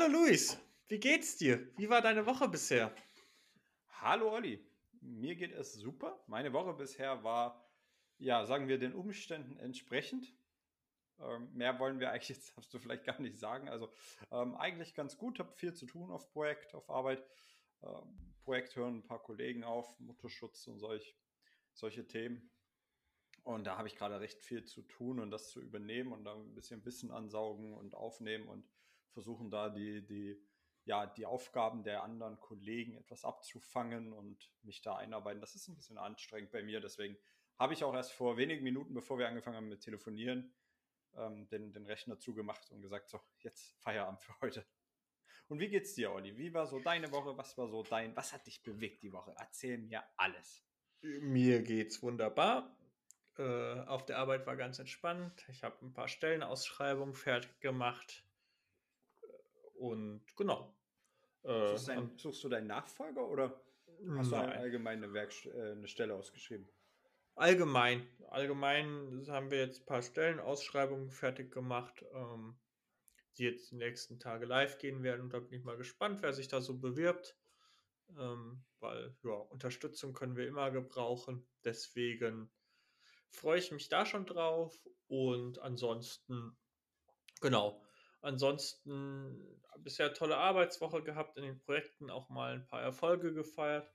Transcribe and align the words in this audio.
Hallo 0.00 0.20
Luis, 0.20 0.58
wie 0.88 0.98
geht's 0.98 1.36
dir? 1.36 1.60
Wie 1.76 1.90
war 1.90 2.00
deine 2.00 2.24
Woche 2.24 2.48
bisher? 2.48 2.90
Hallo 4.00 4.32
Olli, 4.32 4.64
mir 5.02 5.36
geht 5.36 5.52
es 5.52 5.74
super. 5.74 6.18
Meine 6.26 6.54
Woche 6.54 6.72
bisher 6.72 7.22
war, 7.22 7.68
ja, 8.16 8.46
sagen 8.46 8.66
wir 8.66 8.78
den 8.78 8.94
Umständen 8.94 9.58
entsprechend. 9.58 10.32
Ähm, 11.18 11.52
mehr 11.52 11.78
wollen 11.78 12.00
wir 12.00 12.10
eigentlich 12.12 12.30
jetzt, 12.30 12.56
darfst 12.56 12.72
du 12.72 12.78
vielleicht 12.78 13.04
gar 13.04 13.20
nicht 13.20 13.36
sagen. 13.38 13.68
Also 13.68 13.92
ähm, 14.30 14.54
eigentlich 14.54 14.94
ganz 14.94 15.18
gut, 15.18 15.38
habe 15.38 15.52
viel 15.52 15.74
zu 15.74 15.84
tun 15.84 16.10
auf 16.10 16.30
Projekt, 16.30 16.74
auf 16.74 16.88
Arbeit. 16.88 17.22
Ähm, 17.82 18.32
Projekt 18.42 18.76
hören 18.76 19.00
ein 19.00 19.06
paar 19.06 19.22
Kollegen 19.22 19.64
auf, 19.64 20.00
Mutterschutz 20.00 20.66
und 20.66 20.78
solch, 20.78 21.14
solche 21.74 22.06
Themen. 22.06 22.50
Und 23.42 23.64
da 23.64 23.76
habe 23.76 23.88
ich 23.88 23.96
gerade 23.96 24.18
recht 24.18 24.42
viel 24.42 24.64
zu 24.64 24.80
tun 24.80 25.20
und 25.20 25.30
das 25.30 25.50
zu 25.50 25.60
übernehmen 25.60 26.12
und 26.12 26.24
da 26.24 26.34
ein 26.34 26.54
bisschen 26.54 26.86
Wissen 26.86 27.10
ansaugen 27.10 27.74
und 27.74 27.94
aufnehmen 27.94 28.48
und 28.48 28.64
versuchen 29.10 29.50
da 29.50 29.68
die, 29.68 30.04
die, 30.06 30.40
ja, 30.84 31.06
die 31.06 31.26
Aufgaben 31.26 31.82
der 31.82 32.02
anderen 32.02 32.38
Kollegen 32.40 32.96
etwas 32.96 33.24
abzufangen 33.24 34.12
und 34.12 34.50
mich 34.62 34.82
da 34.82 34.96
einarbeiten. 34.96 35.40
Das 35.40 35.54
ist 35.54 35.68
ein 35.68 35.76
bisschen 35.76 35.98
anstrengend 35.98 36.50
bei 36.50 36.62
mir. 36.62 36.80
Deswegen 36.80 37.16
habe 37.58 37.74
ich 37.74 37.84
auch 37.84 37.94
erst 37.94 38.12
vor 38.12 38.36
wenigen 38.36 38.64
Minuten, 38.64 38.94
bevor 38.94 39.18
wir 39.18 39.28
angefangen 39.28 39.56
haben 39.56 39.68
mit 39.68 39.82
Telefonieren, 39.82 40.54
ähm, 41.16 41.48
den, 41.48 41.72
den 41.72 41.86
Rechner 41.86 42.18
zugemacht 42.18 42.70
und 42.70 42.80
gesagt, 42.80 43.10
so, 43.10 43.20
jetzt 43.38 43.76
Feierabend 43.80 44.20
für 44.22 44.34
heute. 44.40 44.66
Und 45.48 45.58
wie 45.58 45.68
geht's 45.68 45.94
dir, 45.94 46.12
Olli? 46.12 46.36
Wie 46.38 46.54
war 46.54 46.66
so 46.66 46.78
deine 46.78 47.10
Woche? 47.10 47.36
Was 47.36 47.58
war 47.58 47.68
so 47.68 47.82
dein, 47.82 48.14
was 48.14 48.32
hat 48.32 48.46
dich 48.46 48.62
bewegt 48.62 49.02
die 49.02 49.12
Woche? 49.12 49.34
Erzähl 49.36 49.78
mir 49.78 50.04
alles. 50.16 50.64
Mir 51.02 51.62
geht's 51.62 52.02
wunderbar. 52.02 52.76
Äh, 53.36 53.80
auf 53.86 54.04
der 54.06 54.18
Arbeit 54.18 54.46
war 54.46 54.56
ganz 54.56 54.78
entspannt. 54.78 55.44
Ich 55.48 55.64
habe 55.64 55.84
ein 55.84 55.92
paar 55.92 56.08
Stellenausschreibungen 56.08 57.14
fertig 57.14 57.58
gemacht. 57.60 58.24
Und 59.80 60.22
genau. 60.36 60.76
Äh, 61.42 61.70
suchst, 61.70 61.88
dein, 61.88 62.18
suchst, 62.18 62.44
du 62.44 62.50
deinen 62.50 62.66
Nachfolger 62.66 63.26
oder 63.26 63.62
hast 64.18 64.30
nein. 64.30 64.50
du 64.50 64.56
allgemein 64.58 65.02
eine, 65.02 65.12
Werkst 65.14 65.46
äh, 65.46 65.72
eine 65.72 65.88
Stelle 65.88 66.14
ausgeschrieben? 66.14 66.68
Allgemein. 67.34 68.06
Allgemein 68.28 69.24
haben 69.28 69.50
wir 69.50 69.60
jetzt 69.60 69.80
ein 69.80 69.86
paar 69.86 70.02
Stellenausschreibungen 70.02 71.10
fertig 71.10 71.50
gemacht, 71.50 72.04
ähm, 72.12 72.58
die 73.38 73.44
jetzt 73.44 73.70
die 73.70 73.76
nächsten 73.76 74.20
Tage 74.20 74.44
live 74.44 74.76
gehen 74.76 75.02
werden. 75.02 75.22
Und 75.22 75.32
da 75.32 75.38
bin 75.40 75.58
ich 75.58 75.64
mal 75.64 75.78
gespannt, 75.78 76.20
wer 76.20 76.34
sich 76.34 76.48
da 76.48 76.60
so 76.60 76.78
bewirbt. 76.78 77.38
Ähm, 78.18 78.62
weil 78.80 79.16
ja, 79.22 79.32
Unterstützung 79.32 80.12
können 80.12 80.36
wir 80.36 80.46
immer 80.46 80.70
gebrauchen. 80.70 81.48
Deswegen 81.64 82.50
freue 83.30 83.58
ich 83.58 83.72
mich 83.72 83.88
da 83.88 84.04
schon 84.04 84.26
drauf. 84.26 84.78
Und 85.06 85.58
ansonsten, 85.60 86.54
genau, 87.40 87.82
ansonsten 88.20 89.60
bisher 89.78 90.12
tolle 90.14 90.36
Arbeitswoche 90.36 91.02
gehabt 91.02 91.36
in 91.36 91.44
den 91.44 91.58
Projekten, 91.58 92.10
auch 92.10 92.28
mal 92.28 92.54
ein 92.54 92.66
paar 92.66 92.82
Erfolge 92.82 93.32
gefeiert. 93.32 93.90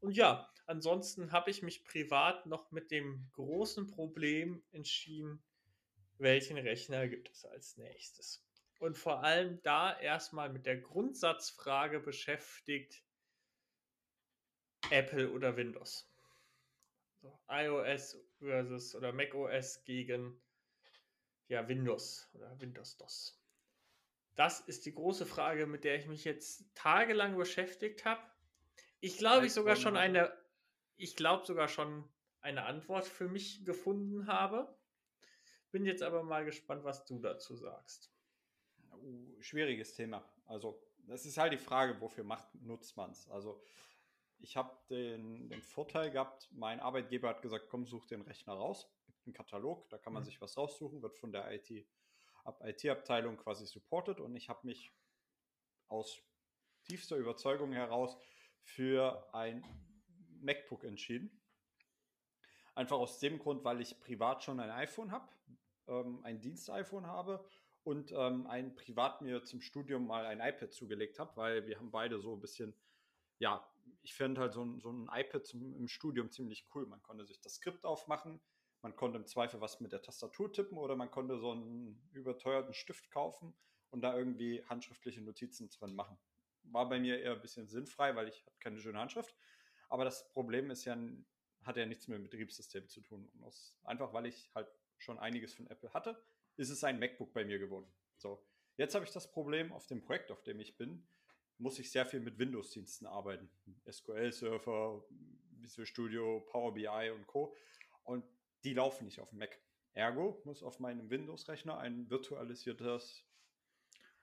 Und 0.00 0.16
ja, 0.16 0.48
ansonsten 0.66 1.32
habe 1.32 1.50
ich 1.50 1.62
mich 1.62 1.84
privat 1.84 2.46
noch 2.46 2.70
mit 2.70 2.90
dem 2.90 3.28
großen 3.32 3.86
Problem 3.86 4.62
entschieden, 4.70 5.42
welchen 6.18 6.58
Rechner 6.58 7.08
gibt 7.08 7.30
es 7.30 7.44
als 7.44 7.76
nächstes. 7.76 8.44
Und 8.78 8.96
vor 8.96 9.24
allem 9.24 9.60
da 9.62 9.98
erstmal 9.98 10.50
mit 10.50 10.66
der 10.66 10.78
Grundsatzfrage 10.78 12.00
beschäftigt, 12.00 13.02
Apple 14.90 15.30
oder 15.30 15.56
Windows. 15.56 16.08
iOS 17.48 18.16
versus 18.38 18.94
oder 18.94 19.12
macOS 19.12 19.82
gegen 19.84 20.40
ja, 21.48 21.66
Windows 21.66 22.28
oder 22.34 22.58
Windows 22.60 22.96
DOS. 22.96 23.37
Das 24.38 24.60
ist 24.60 24.86
die 24.86 24.94
große 24.94 25.26
Frage, 25.26 25.66
mit 25.66 25.82
der 25.82 25.96
ich 25.96 26.06
mich 26.06 26.22
jetzt 26.22 26.72
tagelang 26.76 27.36
beschäftigt 27.36 28.04
habe. 28.04 28.22
Ich 29.00 29.18
glaube, 29.18 29.46
ich 29.46 29.52
sogar 29.52 29.74
schon 29.74 29.96
eine, 29.96 30.32
ich 30.96 31.16
glaube 31.16 31.44
sogar 31.44 31.66
schon 31.66 32.08
eine 32.40 32.64
Antwort 32.64 33.04
für 33.04 33.26
mich 33.26 33.64
gefunden 33.64 34.28
habe. 34.28 34.72
Bin 35.72 35.84
jetzt 35.84 36.04
aber 36.04 36.22
mal 36.22 36.44
gespannt, 36.44 36.84
was 36.84 37.04
du 37.04 37.18
dazu 37.18 37.56
sagst. 37.56 38.14
Uh, 38.92 39.40
schwieriges 39.40 39.94
Thema. 39.94 40.24
Also, 40.46 40.80
das 41.08 41.26
ist 41.26 41.36
halt 41.36 41.52
die 41.52 41.58
Frage, 41.58 42.00
wofür 42.00 42.22
macht, 42.22 42.54
nutzt 42.54 42.96
man 42.96 43.10
es? 43.10 43.26
Also, 43.30 43.60
ich 44.38 44.56
habe 44.56 44.70
den, 44.88 45.48
den 45.48 45.62
Vorteil 45.62 46.12
gehabt, 46.12 46.48
mein 46.52 46.78
Arbeitgeber 46.78 47.28
hat 47.28 47.42
gesagt, 47.42 47.66
komm, 47.68 47.86
such 47.86 48.06
den 48.06 48.22
Rechner 48.22 48.52
raus. 48.52 48.88
Gibt 49.04 49.26
einen 49.26 49.34
Katalog, 49.34 49.88
da 49.88 49.98
kann 49.98 50.12
man 50.12 50.22
mhm. 50.22 50.26
sich 50.26 50.40
was 50.40 50.56
raussuchen, 50.56 51.02
wird 51.02 51.16
von 51.16 51.32
der 51.32 51.50
IT, 51.50 51.88
IT-Abteilung 52.60 53.36
quasi 53.36 53.66
supported 53.66 54.20
und 54.20 54.34
ich 54.36 54.48
habe 54.48 54.66
mich 54.66 54.92
aus 55.88 56.22
tiefster 56.84 57.16
Überzeugung 57.16 57.72
heraus 57.72 58.16
für 58.62 59.28
ein 59.34 59.64
MacBook 60.40 60.84
entschieden. 60.84 61.30
Einfach 62.74 62.96
aus 62.96 63.18
dem 63.18 63.38
Grund, 63.38 63.64
weil 63.64 63.80
ich 63.80 63.98
privat 64.00 64.44
schon 64.44 64.60
ein 64.60 64.70
iPhone 64.70 65.10
habe, 65.10 65.28
ähm, 65.88 66.20
ein 66.24 66.40
Dienst-iPhone 66.40 67.06
habe 67.06 67.44
und 67.82 68.12
ähm, 68.12 68.46
ein 68.46 68.74
privat 68.76 69.22
mir 69.22 69.44
zum 69.44 69.60
Studium 69.60 70.06
mal 70.06 70.26
ein 70.26 70.40
iPad 70.40 70.72
zugelegt 70.72 71.18
habe, 71.18 71.36
weil 71.36 71.66
wir 71.66 71.78
haben 71.78 71.90
beide 71.90 72.20
so 72.20 72.34
ein 72.34 72.40
bisschen 72.40 72.74
ja, 73.38 73.64
ich 74.02 74.14
finde 74.14 74.40
halt 74.40 74.52
so 74.52 74.64
ein, 74.64 74.80
so 74.80 74.90
ein 74.90 75.08
iPad 75.12 75.46
zum, 75.46 75.74
im 75.74 75.88
Studium 75.88 76.30
ziemlich 76.30 76.68
cool. 76.74 76.86
Man 76.86 77.02
konnte 77.02 77.24
sich 77.24 77.40
das 77.40 77.54
Skript 77.54 77.84
aufmachen, 77.84 78.40
man 78.82 78.94
konnte 78.96 79.18
im 79.18 79.26
Zweifel 79.26 79.60
was 79.60 79.80
mit 79.80 79.92
der 79.92 80.02
Tastatur 80.02 80.52
tippen 80.52 80.78
oder 80.78 80.96
man 80.96 81.10
konnte 81.10 81.38
so 81.38 81.52
einen 81.52 82.00
überteuerten 82.12 82.74
Stift 82.74 83.10
kaufen 83.10 83.54
und 83.90 84.02
da 84.02 84.16
irgendwie 84.16 84.64
handschriftliche 84.64 85.20
Notizen 85.20 85.68
drin 85.70 85.94
machen. 85.94 86.18
War 86.64 86.88
bei 86.88 87.00
mir 87.00 87.20
eher 87.20 87.32
ein 87.32 87.40
bisschen 87.40 87.68
sinnfrei, 87.68 88.14
weil 88.14 88.28
ich 88.28 88.44
habe 88.46 88.56
keine 88.60 88.78
schöne 88.78 88.98
Handschrift. 88.98 89.34
Aber 89.88 90.04
das 90.04 90.28
Problem 90.30 90.70
ist 90.70 90.84
ja, 90.84 90.96
hat 91.64 91.76
ja 91.76 91.86
nichts 91.86 92.08
mit 92.08 92.18
dem 92.18 92.24
Betriebssystem 92.24 92.88
zu 92.88 93.00
tun. 93.00 93.30
Aus, 93.42 93.74
einfach 93.84 94.12
weil 94.12 94.26
ich 94.26 94.50
halt 94.54 94.68
schon 94.98 95.18
einiges 95.18 95.54
von 95.54 95.66
Apple 95.68 95.92
hatte, 95.92 96.22
ist 96.56 96.70
es 96.70 96.84
ein 96.84 96.98
MacBook 96.98 97.32
bei 97.32 97.44
mir 97.44 97.58
geworden. 97.58 97.90
So, 98.16 98.44
jetzt 98.76 98.94
habe 98.94 99.04
ich 99.04 99.12
das 99.12 99.30
Problem 99.30 99.72
auf 99.72 99.86
dem 99.86 100.02
Projekt, 100.02 100.30
auf 100.30 100.42
dem 100.42 100.60
ich 100.60 100.76
bin, 100.76 101.06
muss 101.56 101.78
ich 101.78 101.90
sehr 101.90 102.06
viel 102.06 102.20
mit 102.20 102.38
Windows-Diensten 102.38 103.06
arbeiten. 103.06 103.50
SQL-Server, 103.90 105.04
Visual 105.60 105.86
Studio, 105.86 106.40
Power 106.50 106.74
BI 106.74 107.10
und 107.10 107.26
Co. 107.26 107.54
Und 108.04 108.24
die 108.64 108.74
laufen 108.74 109.04
nicht 109.04 109.20
auf 109.20 109.30
dem 109.30 109.38
Mac. 109.38 109.60
Ergo 109.94 110.40
muss 110.44 110.62
auf 110.62 110.78
meinem 110.78 111.10
Windows-Rechner 111.10 111.78
ein 111.78 112.08
virtualisiertes, 112.08 113.24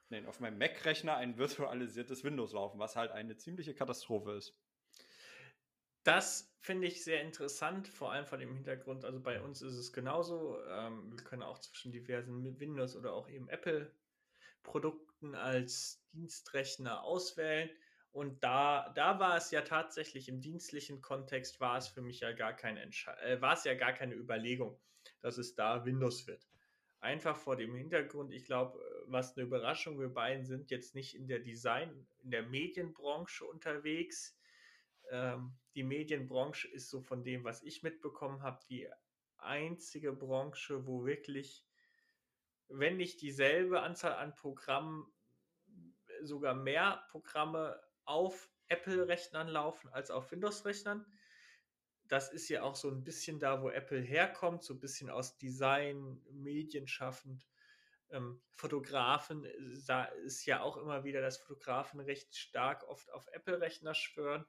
nein, 0.09 0.25
auf 0.25 0.40
meinem 0.40 0.57
Mac-Rechner 0.57 1.18
ein 1.18 1.38
virtualisiertes 1.38 2.23
Windows 2.23 2.53
laufen, 2.53 2.79
was 2.79 2.96
halt 2.96 3.12
eine 3.12 3.35
ziemliche 3.38 3.73
Katastrophe 3.73 4.34
ist. 4.34 4.57
Das 6.03 6.56
finde 6.59 6.88
ich 6.88 7.03
sehr 7.03 7.22
interessant, 7.22 7.88
vor 7.88 8.12
allem 8.12 8.28
vor 8.28 8.38
dem 8.38 8.53
Hintergrund. 8.53 9.03
Also 9.06 9.19
bei 9.19 9.41
uns 9.41 9.63
ist 9.63 9.73
es 9.73 9.91
genauso. 9.91 10.63
Ähm, 10.69 11.12
wir 11.12 11.23
können 11.23 11.41
auch 11.41 11.57
zwischen 11.57 11.91
diversen 11.91 12.59
Windows 12.59 12.96
oder 12.96 13.13
auch 13.13 13.28
eben 13.28 13.50
Apple 13.50 13.91
Produkten 14.62 15.34
als 15.34 16.06
Dienstrechner 16.13 17.03
auswählen. 17.03 17.69
Und 18.16 18.46
da, 18.46 18.94
da 18.96 19.20
war 19.20 19.36
es 19.36 19.52
ja 19.52 19.59
tatsächlich 19.59 20.30
im 20.30 20.40
dienstlichen 20.40 21.02
Kontext 21.02 21.59
war 21.59 21.78
es 21.78 21.90
für 21.90 22.02
mich 22.02 22.22
ja 22.22 22.31
gar 22.31 22.53
keine 22.53 22.81
äh, 22.81 23.42
war 23.42 23.56
es 23.56 23.66
ja 23.66 23.74
gar 23.74 23.92
keine 23.92 24.16
Überlegung, 24.16 24.80
dass 25.20 25.38
es 25.38 25.53
da 25.53 25.84
Windows 25.84 26.26
wird. 26.26 26.48
Einfach 27.02 27.36
vor 27.36 27.58
dem 27.58 27.76
Hintergrund, 27.76 28.31
ich 28.31 28.46
glaube, 28.46 28.80
was 29.08 29.36
eine 29.36 29.46
Überraschung, 29.46 30.00
wir 30.00 30.08
beiden 30.08 30.46
sind 30.46 30.72
jetzt 30.72 30.96
nicht 30.96 31.14
in 31.14 31.28
der 31.28 31.40
Design, 31.40 32.08
in 32.24 32.31
der 32.31 32.44
Medienbranche 32.44 33.44
unterwegs. 33.44 34.40
Ähm, 35.12 35.58
die 35.76 35.84
Medienbranche 35.84 36.70
ist 36.70 36.90
so 36.90 37.02
von 37.02 37.22
dem, 37.22 37.44
was 37.44 37.64
ich 37.64 37.84
mitbekommen 37.84 38.44
habe, 38.44 38.62
die 38.70 38.88
einzige 39.40 40.14
Branche, 40.14 40.88
wo 40.88 41.06
wirklich 41.06 41.66
wenn 42.70 42.96
nicht 42.96 43.22
dieselbe 43.22 43.82
Anzahl 43.82 44.14
an 44.14 44.35
Programmen, 44.35 45.06
sogar 46.22 46.56
mehr 46.56 47.06
Programme 47.09 47.78
auf 48.05 48.49
Apple-Rechnern 48.67 49.47
laufen 49.47 49.90
als 49.90 50.11
auf 50.11 50.31
Windows-Rechnern. 50.31 51.05
Das 52.07 52.31
ist 52.31 52.49
ja 52.49 52.61
auch 52.63 52.75
so 52.75 52.90
ein 52.90 53.03
bisschen 53.03 53.40
da, 53.40 53.61
wo 53.61 53.69
Apple 53.69 54.02
herkommt, 54.02 54.63
so 54.63 54.73
ein 54.73 54.79
bisschen 54.79 55.09
aus 55.09 55.37
Design, 55.37 56.22
Medien 56.31 56.87
schaffend. 56.87 57.47
Ähm, 58.11 58.41
Fotografen, 58.53 59.47
da 59.87 60.05
ist 60.05 60.46
ja 60.46 60.61
auch 60.61 60.78
immer 60.78 61.03
wieder, 61.03 61.22
dass 61.22 61.37
Fotografen 61.37 61.99
recht 61.99 62.35
stark 62.35 62.87
oft 62.87 63.11
auf 63.11 63.28
Apple-Rechner 63.31 63.96
schwören. 63.96 64.46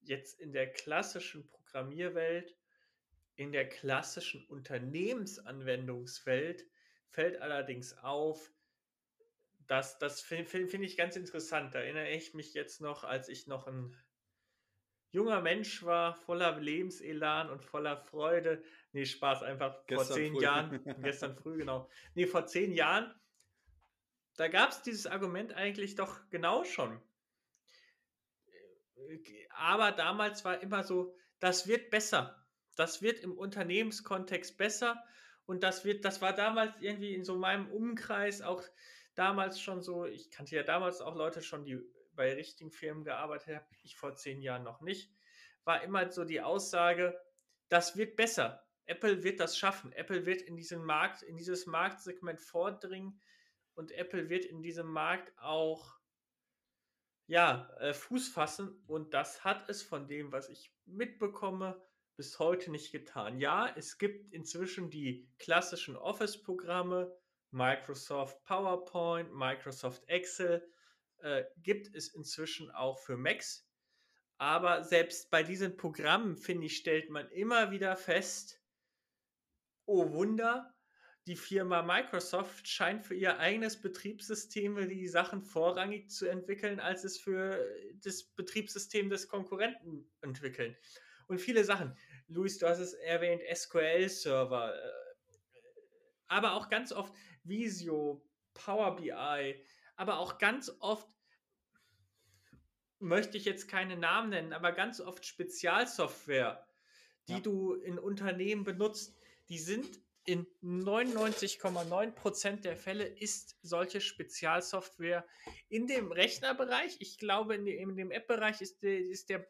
Jetzt 0.00 0.38
in 0.38 0.52
der 0.52 0.70
klassischen 0.70 1.46
Programmierwelt, 1.46 2.54
in 3.36 3.52
der 3.52 3.66
klassischen 3.68 4.44
Unternehmensanwendungswelt 4.46 6.66
fällt 7.08 7.40
allerdings 7.40 7.96
auf, 7.98 8.52
dass 9.70 9.98
das 9.98 10.20
finde 10.20 10.46
find 10.46 10.82
ich 10.82 10.96
ganz 10.96 11.14
interessant. 11.14 11.76
Da 11.76 11.78
erinnere 11.78 12.10
ich 12.10 12.34
mich 12.34 12.54
jetzt 12.54 12.80
noch, 12.80 13.04
als 13.04 13.28
ich 13.28 13.46
noch 13.46 13.68
ein 13.68 13.96
junger 15.12 15.40
Mensch 15.40 15.84
war, 15.84 16.16
voller 16.16 16.58
Lebenselan 16.58 17.48
und 17.48 17.64
voller 17.64 17.96
Freude. 17.96 18.64
Nee, 18.90 19.04
Spaß, 19.04 19.44
einfach 19.44 19.86
gestern 19.86 20.06
vor 20.06 20.16
zehn 20.16 20.34
früh. 20.34 20.42
Jahren, 20.42 20.84
gestern 21.02 21.36
früh, 21.36 21.58
genau. 21.58 21.88
Nee, 22.14 22.26
vor 22.26 22.46
zehn 22.46 22.72
Jahren, 22.72 23.14
da 24.36 24.48
gab 24.48 24.70
es 24.70 24.82
dieses 24.82 25.06
Argument 25.06 25.52
eigentlich 25.52 25.94
doch 25.94 26.18
genau 26.30 26.64
schon. 26.64 27.00
Aber 29.50 29.92
damals 29.92 30.44
war 30.44 30.60
immer 30.62 30.82
so, 30.82 31.14
das 31.38 31.68
wird 31.68 31.90
besser. 31.90 32.44
Das 32.74 33.02
wird 33.02 33.20
im 33.20 33.38
Unternehmenskontext 33.38 34.58
besser. 34.58 35.00
Und 35.46 35.62
das 35.62 35.84
wird, 35.84 36.04
das 36.04 36.20
war 36.20 36.32
damals 36.32 36.74
irgendwie 36.80 37.14
in 37.14 37.24
so 37.24 37.36
meinem 37.36 37.70
Umkreis 37.70 38.42
auch 38.42 38.64
damals 39.14 39.60
schon 39.60 39.82
so, 39.82 40.04
ich 40.04 40.30
kannte 40.30 40.56
ja 40.56 40.62
damals 40.62 41.00
auch 41.00 41.14
Leute 41.14 41.42
schon, 41.42 41.64
die 41.64 41.78
bei 42.14 42.34
richtigen 42.34 42.70
Firmen 42.70 43.04
gearbeitet 43.04 43.56
haben, 43.56 43.66
ich 43.82 43.96
vor 43.96 44.16
zehn 44.16 44.40
Jahren 44.40 44.62
noch 44.62 44.80
nicht, 44.80 45.12
war 45.64 45.82
immer 45.82 46.10
so 46.10 46.24
die 46.24 46.40
Aussage, 46.40 47.18
das 47.68 47.96
wird 47.96 48.16
besser. 48.16 48.66
Apple 48.86 49.22
wird 49.22 49.38
das 49.38 49.56
schaffen. 49.56 49.92
Apple 49.92 50.26
wird 50.26 50.42
in 50.42 50.56
diesen 50.56 50.84
Markt, 50.84 51.22
in 51.22 51.36
dieses 51.36 51.66
Marktsegment 51.66 52.40
vordringen 52.40 53.20
und 53.74 53.92
Apple 53.92 54.28
wird 54.28 54.44
in 54.44 54.62
diesem 54.62 54.88
Markt 54.88 55.32
auch 55.38 56.00
ja, 57.26 57.70
äh, 57.78 57.94
Fuß 57.94 58.28
fassen 58.28 58.82
und 58.88 59.14
das 59.14 59.44
hat 59.44 59.68
es 59.70 59.84
von 59.84 60.08
dem, 60.08 60.32
was 60.32 60.48
ich 60.48 60.74
mitbekomme, 60.86 61.80
bis 62.16 62.40
heute 62.40 62.72
nicht 62.72 62.90
getan. 62.90 63.38
Ja, 63.38 63.72
es 63.76 63.98
gibt 63.98 64.32
inzwischen 64.34 64.90
die 64.90 65.30
klassischen 65.38 65.96
Office-Programme, 65.96 67.16
Microsoft 67.50 68.42
PowerPoint, 68.44 69.32
Microsoft 69.34 70.02
Excel, 70.08 70.66
äh, 71.18 71.44
gibt 71.58 71.94
es 71.94 72.08
inzwischen 72.08 72.70
auch 72.70 72.98
für 72.98 73.16
Macs. 73.16 73.68
Aber 74.38 74.84
selbst 74.84 75.30
bei 75.30 75.42
diesen 75.42 75.76
Programmen, 75.76 76.36
finde 76.36 76.66
ich, 76.66 76.76
stellt 76.76 77.10
man 77.10 77.28
immer 77.30 77.70
wieder 77.70 77.96
fest, 77.96 78.60
oh 79.84 80.10
Wunder, 80.12 80.74
die 81.26 81.36
Firma 81.36 81.82
Microsoft 81.82 82.66
scheint 82.66 83.04
für 83.04 83.14
ihr 83.14 83.38
eigenes 83.38 83.80
Betriebssystem 83.80 84.88
die 84.88 85.06
Sachen 85.08 85.42
vorrangig 85.42 86.10
zu 86.10 86.26
entwickeln, 86.26 86.80
als 86.80 87.04
es 87.04 87.18
für 87.20 87.64
das 88.02 88.24
Betriebssystem 88.24 89.10
des 89.10 89.28
Konkurrenten 89.28 90.10
entwickeln. 90.22 90.76
Und 91.28 91.40
viele 91.40 91.62
Sachen. 91.64 91.96
Luis, 92.28 92.58
du 92.58 92.66
hast 92.66 92.78
es 92.80 92.94
erwähnt, 92.94 93.42
SQL-Server, 93.52 94.74
äh, 94.74 95.10
aber 96.28 96.54
auch 96.54 96.68
ganz 96.68 96.92
oft 96.92 97.12
Visio, 97.44 98.22
Power 98.54 98.96
BI, 98.96 99.64
aber 99.96 100.18
auch 100.18 100.38
ganz 100.38 100.72
oft 100.80 101.08
möchte 102.98 103.36
ich 103.36 103.44
jetzt 103.44 103.68
keine 103.68 103.96
Namen 103.96 104.30
nennen, 104.30 104.52
aber 104.52 104.72
ganz 104.72 105.00
oft 105.00 105.24
Spezialsoftware, 105.24 106.66
die 107.28 107.34
ja. 107.34 107.40
du 107.40 107.74
in 107.74 107.98
Unternehmen 107.98 108.64
benutzt, 108.64 109.16
die 109.48 109.58
sind 109.58 110.00
in 110.24 110.46
99,9% 110.62 112.60
der 112.60 112.76
Fälle 112.76 113.04
ist 113.04 113.56
solche 113.62 114.00
Spezialsoftware 114.00 115.26
in 115.68 115.86
dem 115.86 116.12
Rechnerbereich. 116.12 116.96
Ich 117.00 117.18
glaube, 117.18 117.56
in 117.56 117.64
dem, 117.64 117.96
dem 117.96 118.10
App-Bereich 118.10 118.60
ist, 118.60 118.82
ist 118.84 119.30
der 119.30 119.48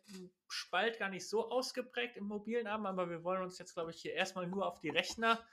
Spalt 0.49 0.99
gar 0.99 1.11
nicht 1.11 1.29
so 1.29 1.51
ausgeprägt 1.51 2.17
im 2.17 2.25
mobilen 2.25 2.67
Arm, 2.67 2.87
aber 2.87 3.11
wir 3.11 3.25
wollen 3.25 3.43
uns 3.43 3.59
jetzt, 3.59 3.75
glaube 3.75 3.91
ich, 3.91 4.01
hier 4.01 4.15
erstmal 4.15 4.47
nur 4.47 4.67
auf 4.67 4.81
die 4.81 4.89
Rechner 4.91 5.45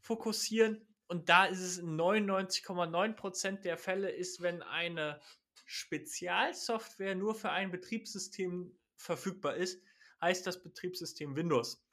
fokussieren. 0.00 0.87
Und 1.08 1.28
da 1.28 1.46
ist 1.46 1.60
es 1.60 1.78
in 1.78 1.98
99,9% 1.98 3.62
der 3.62 3.76
Fälle 3.76 4.10
ist, 4.10 4.40
wenn 4.42 4.62
eine 4.62 5.20
Spezialsoftware 5.64 7.14
nur 7.14 7.34
für 7.34 7.50
ein 7.50 7.70
Betriebssystem 7.70 8.78
verfügbar 8.96 9.56
ist, 9.56 9.82
heißt 10.20 10.46
das 10.46 10.62
Betriebssystem 10.62 11.34
Windows. 11.34 11.84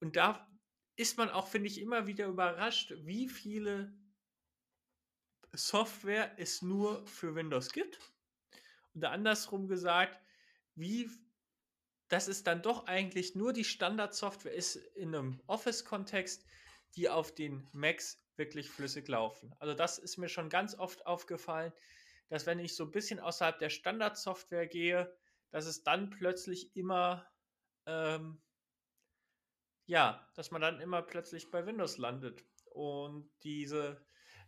Und 0.00 0.16
da 0.16 0.48
ist 0.96 1.18
man 1.18 1.28
auch, 1.30 1.48
finde 1.48 1.68
ich, 1.68 1.80
immer 1.80 2.06
wieder 2.06 2.26
überrascht, 2.26 2.94
wie 2.98 3.28
viele 3.28 3.92
Software 5.52 6.38
es 6.38 6.62
nur 6.62 7.06
für 7.06 7.34
Windows 7.34 7.72
gibt. 7.72 7.98
Und 8.94 9.04
andersrum 9.04 9.68
gesagt, 9.68 10.20
wie 10.74 11.10
dass 12.08 12.28
es 12.28 12.44
dann 12.44 12.62
doch 12.62 12.86
eigentlich 12.86 13.34
nur 13.34 13.52
die 13.52 13.64
Standardsoftware 13.64 14.52
ist 14.52 14.76
in 14.76 15.14
einem 15.14 15.40
Office-Kontext, 15.46 16.44
die 16.94 17.08
auf 17.08 17.34
den 17.34 17.68
Macs 17.72 18.22
wirklich 18.38 18.70
flüssig 18.70 19.08
laufen. 19.08 19.54
Also 19.58 19.74
das 19.74 19.98
ist 19.98 20.16
mir 20.16 20.28
schon 20.28 20.48
ganz 20.48 20.74
oft 20.78 21.06
aufgefallen, 21.06 21.72
dass 22.28 22.46
wenn 22.46 22.58
ich 22.58 22.74
so 22.74 22.84
ein 22.84 22.90
bisschen 22.90 23.20
außerhalb 23.20 23.58
der 23.58 23.70
Standardsoftware 23.70 24.66
gehe, 24.66 25.16
dass 25.50 25.66
es 25.66 25.84
dann 25.84 26.10
plötzlich 26.10 26.74
immer 26.76 27.26
ähm, 27.86 28.40
ja, 29.86 30.28
dass 30.34 30.50
man 30.50 30.60
dann 30.60 30.80
immer 30.80 31.02
plötzlich 31.02 31.50
bei 31.50 31.64
Windows 31.64 31.96
landet. 31.96 32.44
Und 32.72 33.30
diese, 33.42 34.04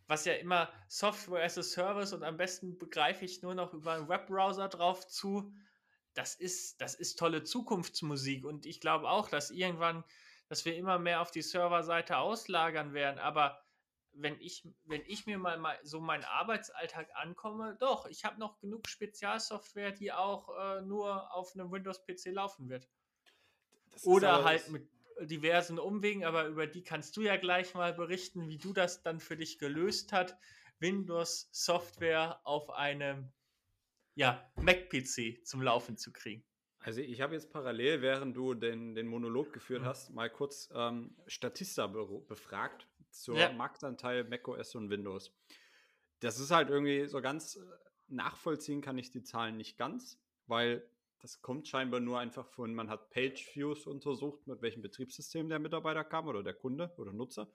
was 0.06 0.24
ja 0.24 0.34
immer 0.34 0.70
Software 0.88 1.44
as 1.44 1.56
a 1.56 1.62
Service 1.62 2.12
und 2.12 2.24
am 2.24 2.36
besten 2.36 2.76
begreife 2.78 3.24
ich 3.24 3.42
nur 3.42 3.54
noch 3.54 3.72
über 3.72 3.94
einen 3.94 4.08
Webbrowser 4.08 4.68
drauf 4.68 5.06
zu, 5.06 5.54
das 6.14 6.34
ist, 6.34 6.80
das 6.80 6.94
ist 6.94 7.18
tolle 7.18 7.44
Zukunftsmusik. 7.44 8.44
Und 8.44 8.66
ich 8.66 8.80
glaube 8.80 9.08
auch, 9.08 9.28
dass 9.28 9.50
irgendwann, 9.50 10.04
dass 10.48 10.64
wir 10.64 10.76
immer 10.76 10.98
mehr 10.98 11.20
auf 11.22 11.30
die 11.30 11.42
Serverseite 11.42 12.18
auslagern 12.18 12.92
werden. 12.92 13.20
Aber 13.20 13.62
wenn 14.20 14.40
ich, 14.40 14.66
wenn 14.84 15.02
ich 15.06 15.26
mir 15.26 15.38
mal, 15.38 15.58
mal 15.58 15.78
so 15.82 16.00
meinen 16.00 16.24
Arbeitsalltag 16.24 17.08
ankomme, 17.14 17.76
doch, 17.80 18.06
ich 18.06 18.24
habe 18.24 18.38
noch 18.38 18.58
genug 18.58 18.88
Spezialsoftware, 18.88 19.92
die 19.92 20.12
auch 20.12 20.48
äh, 20.58 20.82
nur 20.82 21.32
auf 21.34 21.54
einem 21.54 21.70
Windows-PC 21.70 22.32
laufen 22.32 22.68
wird. 22.68 22.88
Oder 24.02 24.44
halt 24.44 24.68
mit 24.70 24.88
diversen 25.20 25.78
Umwegen, 25.78 26.24
aber 26.24 26.46
über 26.46 26.66
die 26.66 26.82
kannst 26.82 27.16
du 27.16 27.22
ja 27.22 27.36
gleich 27.36 27.74
mal 27.74 27.92
berichten, 27.92 28.48
wie 28.48 28.58
du 28.58 28.72
das 28.72 29.02
dann 29.02 29.20
für 29.20 29.36
dich 29.36 29.58
gelöst 29.58 30.12
hast, 30.12 30.36
Windows 30.78 31.48
Software 31.52 32.40
auf 32.44 32.70
einem 32.70 33.32
ja, 34.14 34.50
Mac-PC 34.56 35.44
zum 35.44 35.62
Laufen 35.62 35.96
zu 35.96 36.12
kriegen. 36.12 36.44
Also 36.80 37.00
ich 37.00 37.20
habe 37.20 37.34
jetzt 37.34 37.50
parallel, 37.50 38.02
während 38.02 38.36
du 38.36 38.54
den, 38.54 38.94
den 38.94 39.08
Monolog 39.08 39.52
geführt 39.52 39.82
hast, 39.84 40.10
mal 40.10 40.30
kurz 40.30 40.70
ähm, 40.72 41.16
Statista 41.26 41.88
be 41.88 42.06
befragt 42.28 42.86
zur 43.22 43.38
ja. 43.38 43.52
Marktanteil 43.52 44.24
macOS 44.24 44.74
und 44.74 44.90
Windows. 44.90 45.32
Das 46.20 46.38
ist 46.38 46.50
halt 46.50 46.70
irgendwie 46.70 47.06
so 47.06 47.20
ganz 47.20 47.56
äh, 47.56 47.60
nachvollziehen 48.08 48.80
kann 48.80 48.98
ich 48.98 49.10
die 49.10 49.22
Zahlen 49.22 49.56
nicht 49.56 49.76
ganz, 49.76 50.18
weil 50.46 50.88
das 51.20 51.42
kommt 51.42 51.66
scheinbar 51.68 52.00
nur 52.00 52.18
einfach 52.18 52.46
von, 52.46 52.74
man 52.74 52.88
hat 52.88 53.10
Page 53.10 53.54
Views 53.54 53.86
untersucht, 53.86 54.46
mit 54.46 54.62
welchem 54.62 54.82
Betriebssystem 54.82 55.48
der 55.48 55.58
Mitarbeiter 55.58 56.04
kam 56.04 56.28
oder 56.28 56.42
der 56.42 56.54
Kunde 56.54 56.94
oder 56.96 57.12
Nutzer. 57.12 57.52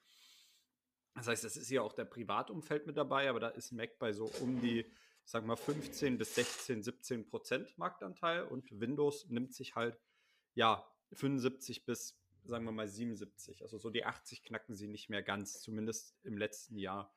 Das 1.16 1.28
heißt, 1.28 1.44
das 1.44 1.58
ist 1.58 1.70
ja 1.70 1.82
auch 1.82 1.94
der 1.94 2.06
Privatumfeld 2.06 2.88
mit 2.88 2.98
dabei, 2.98 3.30
aber 3.30 3.40
da 3.40 3.50
ist 3.50 3.72
Mac 3.72 3.98
bei 4.00 4.12
so 4.12 4.26
um 4.42 4.60
die, 4.62 4.86
sagen 5.24 5.46
wir 5.46 5.50
mal, 5.50 5.56
15 5.56 6.18
bis 6.18 6.36
16, 6.36 6.84
17 6.84 7.30
Prozent 7.30 7.78
Marktanteil 7.78 8.44
und 8.44 8.80
Windows 8.80 9.28
nimmt 9.30 9.54
sich 9.54 9.76
halt, 9.76 9.98
ja, 10.56 10.86
75 11.14 11.86
bis, 11.86 12.20
sagen 12.46 12.66
wir 12.66 12.72
mal, 12.72 12.88
77. 12.88 13.62
Also 13.62 13.78
so 13.78 13.90
die 13.90 14.06
80 14.06 14.44
knacken 14.44 14.76
sie 14.76 14.88
nicht 14.88 15.10
mehr 15.10 15.24
ganz, 15.24 15.62
zumindest 15.62 16.16
im 16.24 16.38
letzten 16.38 16.78
Jahr. 16.78 17.16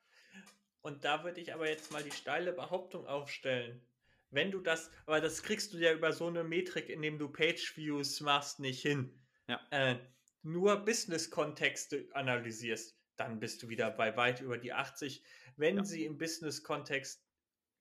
Und 0.81 1.03
da 1.03 1.23
würde 1.23 1.41
ich 1.41 1.53
aber 1.53 1.67
jetzt 1.69 1.91
mal 1.91 2.03
die 2.03 2.11
steile 2.11 2.53
Behauptung 2.53 3.07
aufstellen 3.07 3.81
wenn 4.29 4.51
du 4.51 4.59
das, 4.59 4.91
aber 5.05 5.21
das 5.21 5.43
kriegst 5.43 5.73
du 5.73 5.77
ja 5.77 5.93
über 5.93 6.11
so 6.11 6.27
eine 6.27 6.43
Metrik, 6.43 6.89
indem 6.89 7.17
du 7.17 7.29
Page-Views 7.29 8.21
machst, 8.21 8.59
nicht 8.59 8.81
hin. 8.81 9.13
Ja. 9.47 9.59
Äh, 9.71 9.97
nur 10.43 10.83
Business-Kontexte 10.83 12.07
analysierst, 12.13 12.97
dann 13.15 13.39
bist 13.39 13.63
du 13.63 13.69
wieder 13.69 13.89
bei 13.89 14.15
weit 14.17 14.41
über 14.41 14.57
die 14.57 14.73
80. 14.73 15.23
Wenn 15.55 15.77
ja. 15.77 15.83
sie 15.83 16.05
im 16.05 16.17
Business-Kontext, 16.17 17.23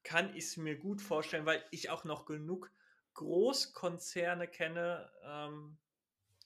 kann 0.04 0.30
ich 0.36 0.44
es 0.44 0.56
mir 0.56 0.76
gut 0.76 1.02
vorstellen, 1.02 1.46
weil 1.46 1.64
ich 1.72 1.90
auch 1.90 2.04
noch 2.04 2.26
genug 2.26 2.70
Großkonzerne 3.14 4.46
kenne, 4.46 5.10
ähm, 5.24 5.78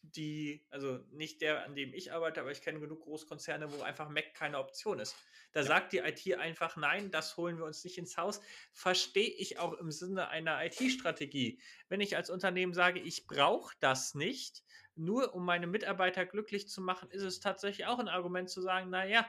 die, 0.03 0.65
also 0.71 0.99
nicht 1.13 1.41
der, 1.41 1.65
an 1.65 1.75
dem 1.75 1.93
ich 1.93 2.13
arbeite, 2.13 2.41
aber 2.41 2.51
ich 2.51 2.63
kenne 2.63 2.81
genug 2.81 3.03
Großkonzerne, 3.03 3.73
wo 3.73 3.83
einfach 3.83 4.09
Mac 4.09 4.35
keine 4.35 4.59
Option 4.59 4.99
ist. 4.99 5.15
Da 5.53 5.61
ja. 5.61 5.67
sagt 5.67 5.93
die 5.93 5.99
IT 5.99 6.39
einfach, 6.39 6.77
nein, 6.77 7.11
das 7.11 7.37
holen 7.37 7.59
wir 7.59 7.65
uns 7.65 7.85
nicht 7.85 7.99
ins 7.99 8.17
Haus. 8.17 8.41
Verstehe 8.73 9.29
ich 9.29 9.59
auch 9.59 9.75
im 9.75 9.91
Sinne 9.91 10.29
einer 10.29 10.65
IT-Strategie. 10.65 11.61
Wenn 11.89 12.01
ich 12.01 12.17
als 12.17 12.31
Unternehmen 12.31 12.73
sage, 12.73 13.01
ich 13.01 13.27
brauche 13.27 13.75
das 13.81 14.15
nicht, 14.15 14.63
nur 14.97 15.35
um 15.35 15.45
meine 15.45 15.67
Mitarbeiter 15.67 16.27
glücklich 16.27 16.69
zu 16.69 16.81
machen, 16.81 17.11
ist 17.11 17.23
es 17.23 17.41
tatsächlich 17.41 17.87
auch 17.87 17.99
ein 17.99 18.09
Argument 18.09 18.51
zu 18.51 18.61
sagen, 18.61 18.91
naja, 18.91 19.27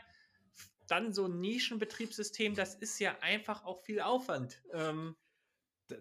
dann 0.88 1.14
so 1.14 1.26
ein 1.26 1.40
Nischenbetriebssystem, 1.40 2.56
das 2.56 2.76
ist 2.76 3.00
ja 3.00 3.18
einfach 3.22 3.64
auch 3.64 3.82
viel 3.82 4.02
Aufwand. 4.02 4.62
Ähm, 4.74 5.16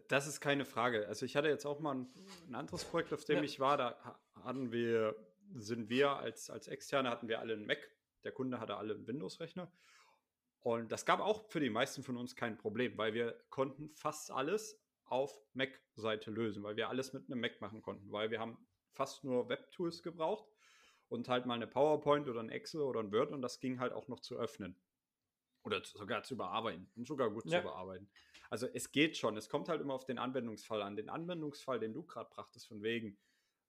das 0.09 0.27
ist 0.27 0.41
keine 0.41 0.65
Frage. 0.65 1.07
Also 1.09 1.27
ich 1.27 1.37
hatte 1.37 1.49
jetzt 1.49 1.67
auch 1.67 1.81
mal 1.81 1.95
ein, 1.95 2.13
ein 2.49 2.55
anderes 2.55 2.85
Projekt, 2.85 3.13
auf 3.13 3.25
dem 3.25 3.39
ja. 3.39 3.43
ich 3.43 3.61
war, 3.61 3.77
da 3.77 4.21
hatten 4.45 4.73
wir, 4.73 5.17
sind 5.55 5.89
wir 5.89 6.11
als, 6.11 6.51
als 6.51 6.69
Externe, 6.69 7.11
hatten 7.11 7.29
wir 7.29 7.41
alle 7.41 7.55
einen 7.55 7.67
Mac, 7.67 7.79
der 8.25 8.33
Kunde 8.33 8.61
hatte 8.61 8.77
alle 8.77 8.95
einen 8.95 9.07
Windows-Rechner. 9.07 9.71
Und 10.61 10.93
das 10.93 11.07
gab 11.07 11.21
auch 11.21 11.49
für 11.49 11.61
die 11.61 11.71
meisten 11.71 12.03
von 12.03 12.17
uns 12.17 12.37
kein 12.37 12.59
Problem, 12.59 12.99
weil 12.99 13.15
wir 13.15 13.33
konnten 13.49 13.89
fast 13.91 14.31
alles 14.31 14.79
auf 15.07 15.35
Mac-Seite 15.55 16.31
lösen, 16.31 16.63
weil 16.63 16.77
wir 16.77 16.89
alles 16.89 17.13
mit 17.13 17.31
einem 17.31 17.41
Mac 17.41 17.61
machen 17.61 17.83
konnten, 17.83 18.13
weil 18.13 18.31
wir 18.31 18.41
haben 18.41 18.59
fast 18.93 19.25
nur 19.25 19.49
Web-Tools 19.49 20.03
gebraucht 20.03 20.47
und 21.09 21.29
halt 21.29 21.47
mal 21.47 21.55
eine 21.55 21.67
PowerPoint 21.67 22.29
oder 22.29 22.41
ein 22.41 22.51
Excel 22.51 22.83
oder 22.83 23.01
ein 23.01 23.11
Word 23.13 23.33
und 23.33 23.43
das 23.43 23.59
ging 23.59 23.81
halt 23.81 23.93
auch 23.93 24.09
noch 24.09 24.21
zu 24.21 24.37
öffnen. 24.37 24.77
Oder 25.63 25.85
sogar 25.85 26.23
zu 26.23 26.35
überarbeiten. 26.35 26.91
Und 26.97 27.07
sogar 27.07 27.31
gut 27.31 27.45
Ja. 27.47 27.59
zu 27.59 27.69
überarbeiten. 27.69 28.11
Also 28.49 28.67
es 28.67 28.93
geht 28.93 29.17
schon. 29.17 29.37
Es 29.37 29.49
kommt 29.49 29.69
halt 29.69 29.81
immer 29.81 29.95
auf 29.95 30.05
den 30.05 30.19
Anwendungsfall 30.19 30.81
an. 30.83 30.97
Den 30.97 31.11
Anwendungsfall, 31.11 31.79
den 31.79 31.93
du 31.93 32.03
gerade 32.03 32.31
brachtest, 32.31 32.67
von 32.67 32.83
wegen 32.83 33.19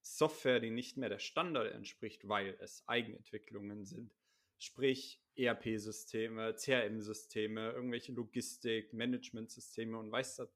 Software, 0.02 0.60
die 0.60 0.72
nicht 0.72 0.98
mehr 0.98 1.10
der 1.10 1.20
Standard 1.20 1.72
entspricht, 1.72 2.28
weil 2.28 2.58
es 2.60 2.84
Eigenentwicklungen 2.88 3.86
sind. 3.86 4.16
Sprich 4.58 5.22
ERP-Systeme, 5.36 6.56
CRM-Systeme, 6.56 7.72
irgendwelche 7.72 8.12
Logistik, 8.12 8.94
Management-Systeme 8.94 9.98
und 9.98 10.12
weiß 10.12 10.38
der 10.38 10.50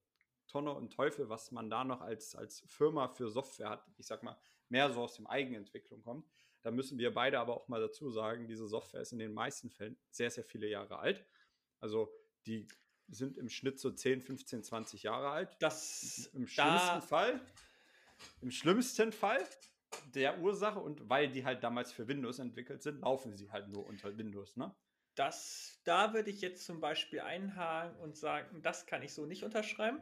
Tonne 0.48 0.74
und 0.74 0.94
Teufel, 0.94 1.30
was 1.30 1.52
man 1.52 1.70
da 1.70 1.84
noch 1.84 2.02
als, 2.02 2.36
als 2.36 2.62
Firma 2.68 3.08
für 3.08 3.30
Software 3.30 3.70
hat. 3.70 3.88
Ich 3.98 4.06
sag 4.06 4.22
mal, 4.24 4.38
mehr 4.70 4.92
so 4.92 5.02
aus 5.02 5.16
dem 5.16 5.28
Eigenentwicklung 5.28 6.02
kommt. 6.02 6.28
Da 6.62 6.72
müssen 6.72 6.98
wir 6.98 7.14
beide 7.14 7.40
aber 7.40 7.56
auch 7.56 7.68
mal 7.68 7.82
dazu 7.82 8.10
sagen, 8.10 8.48
diese 8.48 8.68
Software 8.68 9.02
ist 9.02 9.12
in 9.12 9.20
den 9.20 9.34
meisten 9.34 9.70
Fällen 9.70 9.98
sehr, 10.10 10.32
sehr 10.32 10.44
viele 10.44 10.68
Jahre 10.68 10.98
alt. 11.00 11.26
Also 11.80 12.12
die 12.46 12.68
sind 13.08 13.38
im 13.38 13.50
Schnitt 13.50 13.80
so 13.80 13.92
10, 13.92 14.22
15, 14.22 14.64
20 14.64 15.04
Jahre 15.04 15.30
alt. 15.30 15.56
Das 15.60 16.30
Im 16.34 16.46
da, 16.46 16.48
schlimmsten 16.48 17.08
Fall, 17.08 17.42
im 18.42 18.52
schlimmsten 18.52 19.12
Fall 19.12 19.40
der 20.14 20.40
Ursache 20.40 20.80
und 20.80 21.10
weil 21.10 21.30
die 21.30 21.46
halt 21.46 21.64
damals 21.64 21.92
für 21.92 22.08
Windows 22.08 22.40
entwickelt 22.40 22.82
sind, 22.84 23.02
laufen 23.02 23.36
sie 23.36 23.52
halt 23.52 23.70
nur 23.70 23.86
unter 23.86 24.18
Windows, 24.18 24.58
ne? 24.58 24.76
das, 25.16 25.80
da 25.86 26.14
würde 26.14 26.30
ich 26.30 26.42
jetzt 26.42 26.66
zum 26.66 26.80
Beispiel 26.80 27.22
einhaken 27.22 27.98
und 28.00 28.18
sagen, 28.18 28.62
das 28.62 28.86
kann 28.86 29.02
ich 29.02 29.14
so 29.14 29.26
nicht 29.26 29.44
unterschreiben. 29.44 30.00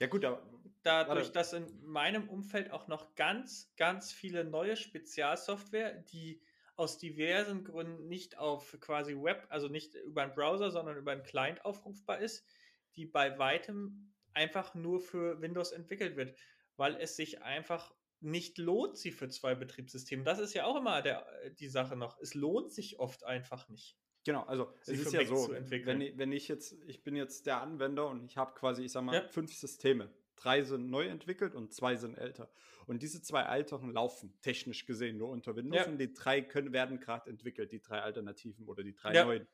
Ja 0.00 0.06
gut, 0.06 0.24
aber 0.24 0.42
Dadurch, 0.82 1.16
Warte. 1.16 1.32
dass 1.32 1.52
in 1.52 1.84
meinem 1.84 2.28
Umfeld 2.28 2.70
auch 2.70 2.86
noch 2.86 3.14
ganz, 3.14 3.72
ganz 3.76 4.12
viele 4.12 4.44
neue 4.44 4.76
Spezialsoftware, 4.76 5.92
die 6.12 6.40
aus 6.76 6.98
diversen 6.98 7.64
Gründen 7.64 8.06
nicht 8.06 8.38
auf 8.38 8.76
quasi 8.80 9.16
Web, 9.16 9.46
also 9.48 9.66
nicht 9.68 9.96
über 9.96 10.22
einen 10.22 10.34
Browser, 10.34 10.70
sondern 10.70 10.96
über 10.96 11.12
einen 11.12 11.24
Client 11.24 11.64
aufrufbar 11.64 12.20
ist, 12.20 12.46
die 12.94 13.06
bei 13.06 13.38
weitem 13.38 14.12
einfach 14.34 14.74
nur 14.74 15.00
für 15.00 15.40
Windows 15.40 15.72
entwickelt 15.72 16.16
wird, 16.16 16.38
weil 16.78 16.96
es 16.96 17.16
sich 17.16 17.42
einfach 17.42 17.94
nicht 18.20 18.58
lohnt, 18.58 18.96
sie 18.96 19.12
für 19.12 19.28
zwei 19.28 19.54
Betriebssysteme. 19.54 20.24
Das 20.24 20.38
ist 20.38 20.54
ja 20.54 20.64
auch 20.64 20.76
immer 20.76 21.02
der, 21.02 21.26
die 21.60 21.68
Sache 21.68 21.94
noch. 21.96 22.18
Es 22.20 22.34
lohnt 22.34 22.72
sich 22.72 22.98
oft 22.98 23.24
einfach 23.24 23.68
nicht. 23.68 23.96
Genau, 24.24 24.42
also 24.44 24.72
es 24.80 24.88
ist 24.88 25.12
ja 25.12 25.24
so, 25.24 25.48
wenn 25.50 26.00
ich, 26.00 26.18
wenn 26.18 26.32
ich 26.32 26.48
jetzt, 26.48 26.72
ich 26.86 27.02
bin 27.02 27.14
jetzt 27.16 27.46
der 27.46 27.60
Anwender 27.60 28.08
und 28.08 28.24
ich 28.24 28.36
habe 28.36 28.54
quasi, 28.54 28.84
ich 28.84 28.92
sag 28.92 29.02
mal, 29.02 29.14
Ja. 29.14 29.28
fünf 29.28 29.54
Systeme. 29.54 30.10
Drei 30.36 30.62
sind 30.62 30.90
neu 30.90 31.06
entwickelt 31.06 31.54
und 31.54 31.72
zwei 31.72 31.96
sind 31.96 32.16
älter. 32.16 32.50
Und 32.86 33.02
diese 33.02 33.22
zwei 33.22 33.42
älteren 33.42 33.90
laufen 33.92 34.36
technisch 34.40 34.86
gesehen 34.86 35.18
nur 35.18 35.30
unter 35.30 35.56
Windows 35.56 35.80
Ja. 35.84 35.90
und 35.90 35.98
die 35.98 36.12
drei 36.12 36.42
können, 36.42 36.72
werden 36.72 37.00
gerade 37.00 37.28
entwickelt, 37.30 37.72
die 37.72 37.80
drei 37.80 38.00
Alternativen 38.02 38.66
oder 38.68 38.82
die 38.82 38.94
drei 38.94 39.14
Ja. 39.14 39.24
neuen. 39.24 39.48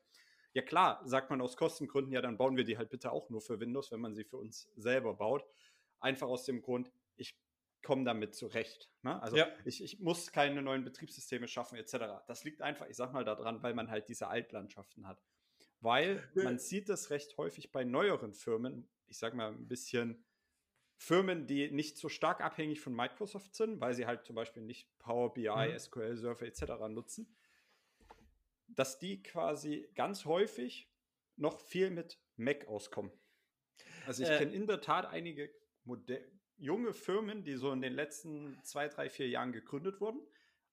Ja 0.53 0.61
klar, 0.61 1.01
sagt 1.05 1.29
man 1.29 1.41
aus 1.41 1.57
Kostengründen, 1.57 2.11
ja, 2.13 2.21
dann 2.21 2.37
bauen 2.37 2.55
wir 2.55 2.63
die 2.63 2.77
halt 2.77 2.89
bitte 2.89 3.11
auch 3.11 3.29
nur 3.29 3.41
für 3.41 3.59
Windows, 3.59 3.91
wenn 3.91 3.99
man 3.99 4.13
sie 4.15 4.23
für 4.23 4.37
uns 4.37 4.69
selber 4.75 5.13
baut. 5.15 5.45
Einfach 5.99 6.27
aus 6.27 6.45
dem 6.45 6.61
Grund, 6.61 6.91
ich 7.17 7.37
komme 7.83 8.03
damit 8.03 8.33
zurecht. 8.35 8.89
Ne? 9.03 9.21
Also 9.21 9.37
Ja. 9.37 9.47
ich, 9.63 9.83
ich 9.83 9.99
muss 9.99 10.31
keine 10.31 10.61
neuen 10.61 10.83
Betriebssysteme 10.83 11.47
schaffen, 11.47 11.77
etc. 11.77 12.23
Das 12.27 12.43
liegt 12.43 12.61
einfach, 12.61 12.87
ich 12.87 12.95
sag 12.95 13.13
mal, 13.13 13.23
daran, 13.23 13.61
weil 13.63 13.73
man 13.73 13.89
halt 13.89 14.09
diese 14.09 14.27
Altlandschaften 14.27 15.07
hat. 15.07 15.21
Weil 15.81 16.27
man 16.35 16.57
sieht 16.57 16.89
das 16.89 17.11
recht 17.11 17.37
häufig 17.37 17.71
bei 17.71 17.83
neueren 17.83 18.33
Firmen, 18.33 18.89
ich 19.05 19.17
sag 19.19 19.35
mal 19.35 19.49
ein 19.51 19.67
bisschen 19.67 20.25
Firmen, 20.97 21.45
die 21.45 21.69
nicht 21.69 21.97
so 21.97 22.09
stark 22.09 22.41
abhängig 22.41 22.79
von 22.81 22.93
Microsoft 22.95 23.53
sind, 23.53 23.81
weil 23.81 23.93
sie 23.93 24.07
halt 24.07 24.25
zum 24.25 24.35
Beispiel 24.35 24.63
nicht 24.63 24.89
Power 24.97 25.33
BI, 25.33 25.49
Mhm. 25.49 25.77
SQL 25.77 26.15
Server 26.17 26.45
etc. 26.45 26.87
nutzen, 26.89 27.35
dass 28.67 28.97
die 28.97 29.21
quasi 29.21 29.89
ganz 29.93 30.25
häufig 30.25 30.89
noch 31.35 31.59
viel 31.59 31.91
mit 31.91 32.19
Mac 32.37 32.65
auskommen. 32.67 33.11
Also 34.07 34.23
ich 34.23 34.29
Äh. 34.29 34.37
kenne 34.39 34.53
in 34.53 34.67
der 34.67 34.81
Tat 34.81 35.05
einige 35.05 35.53
Mode 35.83 36.31
junge 36.57 36.93
Firmen, 36.93 37.43
die 37.43 37.55
so 37.55 37.71
in 37.71 37.81
den 37.81 37.93
letzten 37.93 38.59
zwei, 38.63 38.87
drei, 38.87 39.09
vier 39.09 39.27
Jahren 39.27 39.51
gegründet 39.51 39.99
wurden, 39.99 40.21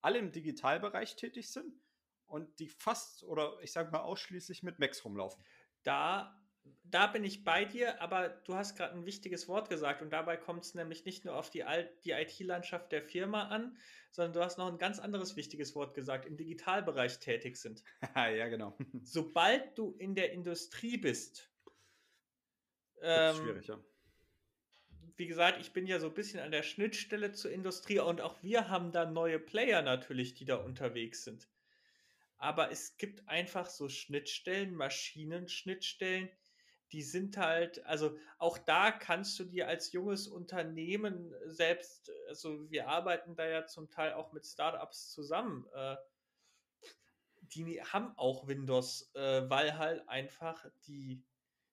alle 0.01 0.19
im 0.19 0.33
Digitalbereich 0.33 1.17
tätig 1.17 1.51
sind 1.51 1.75
und 2.27 2.59
die 2.59 2.69
fast 2.69 3.25
oder 3.25 3.59
ich 3.63 3.73
sage 3.73 3.91
mal 3.91 4.01
ausschließlich 4.01 4.63
mit 4.63 4.79
Macs 4.79 5.05
rumlaufen. 5.05 5.45
Da, 5.83 6.41
da 6.85 7.07
bin 7.07 7.25
ich 7.25 7.45
bei 7.45 7.65
dir, 7.65 8.01
aber 8.01 8.29
du 8.29 8.55
hast 8.55 8.77
gerade 8.77 8.95
ein 8.95 9.07
wichtiges 9.07 9.49
Wort 9.49 9.69
gesagt 9.69 10.03
und 10.03 10.11
dabei 10.11 10.37
kommt 10.37 10.65
es 10.65 10.75
nämlich 10.75 11.05
nicht 11.05 11.25
nur 11.25 11.37
auf 11.37 11.51
die, 11.51 11.65
die 12.05 12.13
IT-Landschaft 12.13 12.93
der 12.93 13.03
Firma 13.03 13.49
an, 13.49 13.77
sondern 14.11 14.33
du 14.33 14.41
hast 14.41 14.59
noch 14.59 14.69
ein 14.69 14.79
ganz 14.79 14.99
anderes 14.99 15.37
wichtiges 15.37 15.75
Wort 15.75 15.95
gesagt, 15.95 16.27
im 16.27 16.37
Digitalbereich 16.37 17.19
tätig 17.19 17.57
sind. 17.57 17.83
ja, 18.15 18.49
genau. 18.49 18.77
Sobald 19.03 19.77
du 19.77 19.95
in 19.99 20.15
der 20.15 20.33
Industrie 20.33 20.97
bist, 20.97 21.51
Das 23.01 23.35
ist 23.35 23.41
ähm, 23.41 23.45
schwierig, 23.47 23.67
ja. 23.67 23.79
Wie 25.17 25.27
gesagt, 25.27 25.61
ich 25.61 25.73
bin 25.73 25.87
ja 25.87 25.99
so 25.99 26.09
ein 26.09 26.15
bisschen 26.15 26.41
an 26.41 26.51
der 26.51 26.63
Schnittstelle 26.63 27.33
zur 27.33 27.51
Industrie 27.51 27.99
und 27.99 28.21
auch 28.21 28.43
wir 28.43 28.69
haben 28.69 28.93
da 28.93 29.05
neue 29.05 29.39
Player 29.39 29.83
natürlich, 29.83 30.35
die 30.35 30.45
da 30.45 30.57
unterwegs 30.57 31.25
sind. 31.25 31.49
Aber 32.39 32.71
es 32.73 32.97
gibt 32.97 33.29
einfach 33.29 33.67
so 33.67 33.89
Schnittstellen, 33.89 34.75
Maschinenschnittstellen, 34.75 36.29
die 36.91 37.03
sind 37.03 37.37
halt, 37.37 37.85
also 37.87 38.19
auch 38.39 38.59
da 38.59 38.91
kannst 38.91 39.39
du 39.39 39.45
dir 39.45 39.69
als 39.69 39.93
junges 39.93 40.29
Unternehmen 40.29 41.35
selbst, 41.47 42.13
also 42.29 42.71
wir 42.71 42.89
arbeiten 42.89 43.35
da 43.35 43.49
ja 43.49 43.67
zum 43.67 43.91
Teil 43.91 44.13
auch 44.13 44.33
mit 44.33 44.47
Startups 44.47 45.11
zusammen, 45.11 45.67
äh, 45.75 45.97
die 47.55 47.83
haben 47.83 48.17
auch 48.17 48.47
Windows, 48.47 49.11
äh, 49.15 49.49
weil 49.49 49.79
halt 49.79 50.09
einfach 50.09 50.67
die, 50.87 51.23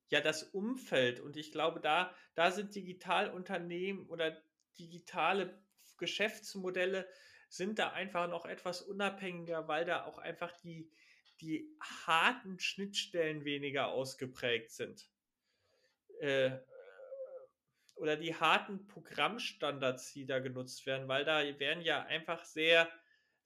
ja, 0.09 0.21
das 0.21 0.43
Umfeld 0.43 1.19
und 1.19 1.37
ich 1.37 1.51
glaube, 1.51 1.79
da, 1.79 2.13
da 2.35 2.51
sind 2.51 2.75
Digitalunternehmen 2.75 4.07
oder 4.07 4.41
digitale 4.77 5.61
Geschäftsmodelle 5.97 7.07
sind 7.49 7.79
da 7.79 7.91
einfach 7.91 8.27
noch 8.27 8.45
etwas 8.45 8.81
unabhängiger, 8.81 9.67
weil 9.67 9.85
da 9.85 10.05
auch 10.05 10.17
einfach 10.17 10.51
die, 10.61 10.91
die 11.41 11.75
harten 12.05 12.59
Schnittstellen 12.59 13.43
weniger 13.43 13.89
ausgeprägt 13.89 14.71
sind. 14.71 15.09
Äh, 16.19 16.59
oder 17.95 18.15
die 18.15 18.35
harten 18.35 18.87
Programmstandards, 18.87 20.13
die 20.13 20.25
da 20.25 20.39
genutzt 20.39 20.85
werden, 20.85 21.07
weil 21.07 21.25
da 21.25 21.41
werden 21.59 21.83
ja 21.83 22.03
einfach 22.03 22.45
sehr, 22.45 22.89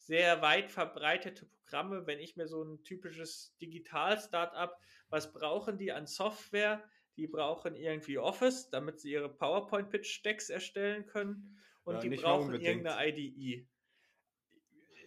sehr 0.06 0.42
weit 0.42 0.72
verbreitete 0.72 1.46
Programme. 1.46 2.06
Wenn 2.06 2.20
ich 2.20 2.36
mir 2.36 2.48
so 2.48 2.64
ein 2.64 2.84
typisches 2.84 3.56
Digital-Startup, 3.62 4.78
was 5.10 5.34
brauchen 5.34 5.78
die 5.78 5.92
an 5.92 6.08
Software? 6.08 6.84
Die 7.16 7.28
brauchen 7.28 7.76
irgendwie 7.76 8.18
Office, 8.18 8.70
damit 8.70 9.00
sie 9.00 9.12
ihre 9.12 9.30
PowerPoint-Pitch-Decks 9.30 10.50
erstellen 10.50 11.06
können. 11.06 11.58
Und 11.84 11.96
Ja, 11.96 12.02
die 12.02 12.10
brauchen 12.10 12.60
irgendeine 12.60 13.08
IDE. 13.08 13.68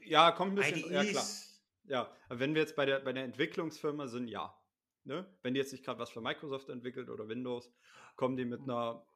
Ja, 0.05 0.31
kommt 0.31 0.53
ein 0.53 0.57
bisschen, 0.57 0.93
ja 0.93 1.03
klar. 1.03 1.05
IDEs. 1.05 1.63
Ja, 1.85 2.13
aber 2.29 2.41
wenn 2.41 2.55
wir 2.55 2.63
jetzt 2.63 2.77
bei 2.77 2.87
der, 2.87 3.01
bei 3.01 3.13
der 3.13 3.25
Entwicklungsfirma 3.25 4.07
sind, 4.09 4.29
ja. 4.29 4.57
Ne? 5.05 5.27
Wenn 5.43 5.55
die 5.55 5.61
jetzt 5.61 5.73
nicht 5.73 5.85
gerade 5.85 6.01
was 6.01 6.11
für 6.11 6.21
Microsoft 6.21 6.69
entwickelt 6.69 7.11
oder 7.11 7.29
Windows, 7.29 7.73
kommen 8.17 8.37
die 8.37 8.45
mit 8.45 8.63
einer 8.63 9.07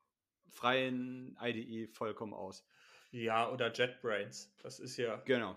freien 0.48 1.36
IDE 1.40 1.88
vollkommen 1.88 2.32
aus. 2.32 2.64
Ja, 3.10 3.50
oder 3.50 3.72
JetBrains. 3.72 4.54
Das 4.62 4.78
ist 4.78 4.96
ja. 4.96 5.16
Genau. 5.24 5.56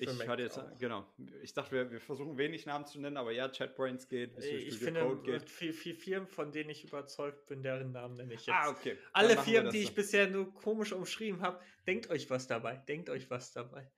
Ich 0.00 0.28
hatte 0.28 0.42
jetzt, 0.42 0.58
auch. 0.58 0.78
genau. 0.78 1.04
Ich 1.42 1.52
dachte, 1.52 1.72
wir, 1.72 1.90
wir 1.90 2.00
versuchen 2.00 2.38
wenig 2.38 2.66
Namen 2.66 2.86
zu 2.86 3.00
nennen, 3.00 3.16
aber 3.16 3.32
ja, 3.32 3.50
JetBrains 3.50 4.08
geht, 4.08 4.36
Visual 4.36 4.54
Ich 4.54 4.76
Studio 4.76 4.84
finde, 4.84 5.00
Code 5.00 5.22
geht. 5.22 5.50
viel, 5.50 5.72
viel 5.72 5.94
Firmen, 5.94 6.28
von 6.28 6.52
denen 6.52 6.70
ich 6.70 6.84
überzeugt 6.84 7.46
bin, 7.46 7.62
deren 7.64 7.90
Namen 7.90 8.14
nenne 8.14 8.34
ich 8.34 8.46
jetzt. 8.46 8.54
Ah, 8.54 8.70
okay. 8.70 8.94
Dann 8.94 9.00
Alle 9.12 9.36
Firmen, 9.36 9.72
die 9.72 9.82
ich 9.82 9.94
bisher 9.94 10.28
nur 10.28 10.54
komisch 10.54 10.92
umschrieben 10.92 11.42
habe, 11.42 11.60
denkt 11.86 12.10
euch 12.10 12.30
was 12.30 12.46
dabei. 12.46 12.76
Denkt 12.76 13.10
euch 13.10 13.28
was 13.28 13.52
dabei. 13.52 13.90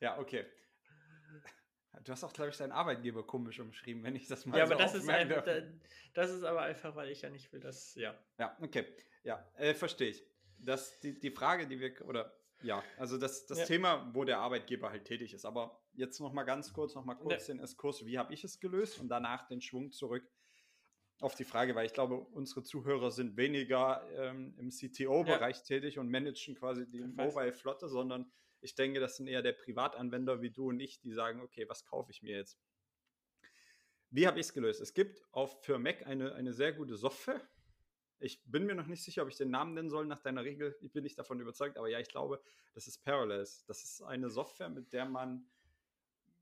Ja, 0.00 0.18
okay. 0.18 0.44
Du 2.04 2.12
hast 2.12 2.22
auch, 2.24 2.32
glaube 2.32 2.50
ich, 2.50 2.56
deinen 2.56 2.72
Arbeitgeber 2.72 3.26
komisch 3.26 3.58
umschrieben, 3.58 4.02
wenn 4.04 4.14
ich 4.14 4.28
das 4.28 4.44
mal 4.44 4.58
ja, 4.58 4.66
so 4.66 4.74
aber 4.74 4.82
das 4.82 4.94
ist, 4.94 5.08
einfach, 5.08 5.44
das 6.14 6.30
ist 6.30 6.44
aber 6.44 6.62
einfach, 6.62 6.94
weil 6.94 7.10
ich 7.10 7.22
ja 7.22 7.30
nicht 7.30 7.52
will, 7.52 7.60
dass, 7.60 7.94
ja. 7.94 8.14
Ja, 8.38 8.56
okay. 8.60 8.84
Ja, 9.24 9.44
äh, 9.56 9.74
verstehe 9.74 10.10
ich. 10.10 10.24
Das, 10.58 11.00
die, 11.00 11.18
die 11.18 11.30
Frage, 11.30 11.66
die 11.66 11.80
wir, 11.80 12.06
oder 12.06 12.38
ja, 12.62 12.82
also 12.96 13.18
das, 13.18 13.46
das 13.46 13.58
Ja. 13.58 13.64
Thema, 13.66 14.10
wo 14.14 14.24
der 14.24 14.38
Arbeitgeber 14.38 14.90
halt 14.90 15.04
tätig 15.04 15.34
ist. 15.34 15.44
Aber 15.44 15.80
jetzt 15.92 16.20
noch 16.20 16.32
mal 16.32 16.44
ganz 16.44 16.72
kurz, 16.72 16.94
noch 16.94 17.04
mal 17.04 17.14
kurz 17.14 17.46
den 17.46 17.60
Exkurs, 17.60 18.04
wie 18.04 18.18
habe 18.18 18.34
ich 18.34 18.44
es 18.44 18.60
gelöst 18.60 18.98
und 19.00 19.08
danach 19.08 19.46
den 19.46 19.60
Schwung 19.60 19.92
zurück 19.92 20.28
auf 21.20 21.34
die 21.34 21.44
Frage, 21.44 21.74
weil 21.74 21.86
ich 21.86 21.94
glaube, 21.94 22.16
unsere 22.18 22.62
Zuhörer 22.62 23.10
sind 23.10 23.36
weniger 23.36 24.08
ähm, 24.12 24.54
im 24.56 24.70
CTO-Bereich 24.70 25.62
tätig 25.64 25.98
und 25.98 26.08
managen 26.08 26.54
quasi 26.54 26.88
die. 26.88 27.00
Mobile-Flotte, 27.00 27.88
sondern 27.88 28.30
ich 28.60 28.74
denke, 28.74 29.00
das 29.00 29.16
sind 29.16 29.26
eher 29.26 29.42
der 29.42 29.52
Privatanwender 29.52 30.42
wie 30.42 30.50
du 30.50 30.68
und 30.68 30.80
ich, 30.80 31.00
die 31.00 31.12
sagen, 31.12 31.40
okay, 31.40 31.68
was 31.68 31.84
kaufe 31.84 32.10
ich 32.10 32.22
mir 32.22 32.36
jetzt? 32.36 32.58
Wie 34.10 34.26
habe 34.26 34.40
ich 34.40 34.46
es 34.46 34.52
gelöst? 34.52 34.80
Es 34.80 34.94
gibt 34.94 35.22
auf 35.32 35.62
für 35.62 35.78
Mac 35.78 36.06
eine, 36.06 36.34
eine 36.34 36.52
sehr 36.52 36.72
gute 36.72 36.96
Software. 36.96 37.40
Ich 38.20 38.42
bin 38.44 38.64
mir 38.64 38.74
noch 38.74 38.86
nicht 38.86 39.02
sicher, 39.02 39.22
ob 39.22 39.28
ich 39.28 39.36
den 39.36 39.50
Namen 39.50 39.74
nennen 39.74 39.90
soll 39.90 40.06
nach 40.06 40.20
deiner 40.20 40.44
Regel. 40.44 40.76
Ich 40.80 40.92
bin 40.92 41.04
nicht 41.04 41.18
davon 41.18 41.40
überzeugt, 41.40 41.76
aber 41.76 41.88
ja, 41.88 42.00
ich 42.00 42.08
glaube, 42.08 42.40
das 42.74 42.88
ist 42.88 43.04
Parallels. 43.04 43.64
Das 43.66 43.84
ist 43.84 44.02
eine 44.02 44.28
Software, 44.28 44.68
mit 44.68 44.92
der 44.92 45.04
man 45.04 45.46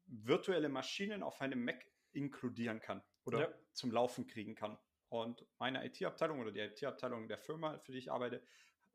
virtuelle 0.06 0.68
Maschinen 0.68 1.22
auf 1.22 1.40
einem 1.40 1.64
Mac 1.64 1.86
inkludieren 2.12 2.80
kann 2.80 3.02
oder 3.24 3.40
ja. 3.40 3.54
zum 3.72 3.90
Laufen 3.90 4.26
kriegen 4.26 4.54
kann. 4.54 4.78
Und 5.08 5.46
meine 5.58 5.84
IT-Abteilung 5.86 6.40
oder 6.40 6.50
die 6.50 6.60
IT-Abteilung 6.60 7.28
der 7.28 7.38
Firma, 7.38 7.78
für 7.78 7.92
die 7.92 7.98
ich 7.98 8.10
arbeite, 8.10 8.42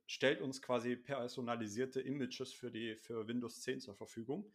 stellt 0.07 0.41
uns 0.41 0.61
quasi 0.61 0.95
personalisierte 0.95 2.01
Images 2.01 2.51
für, 2.51 2.71
die, 2.71 2.95
für 2.95 3.27
Windows 3.27 3.61
10 3.61 3.79
zur 3.79 3.95
Verfügung. 3.95 4.51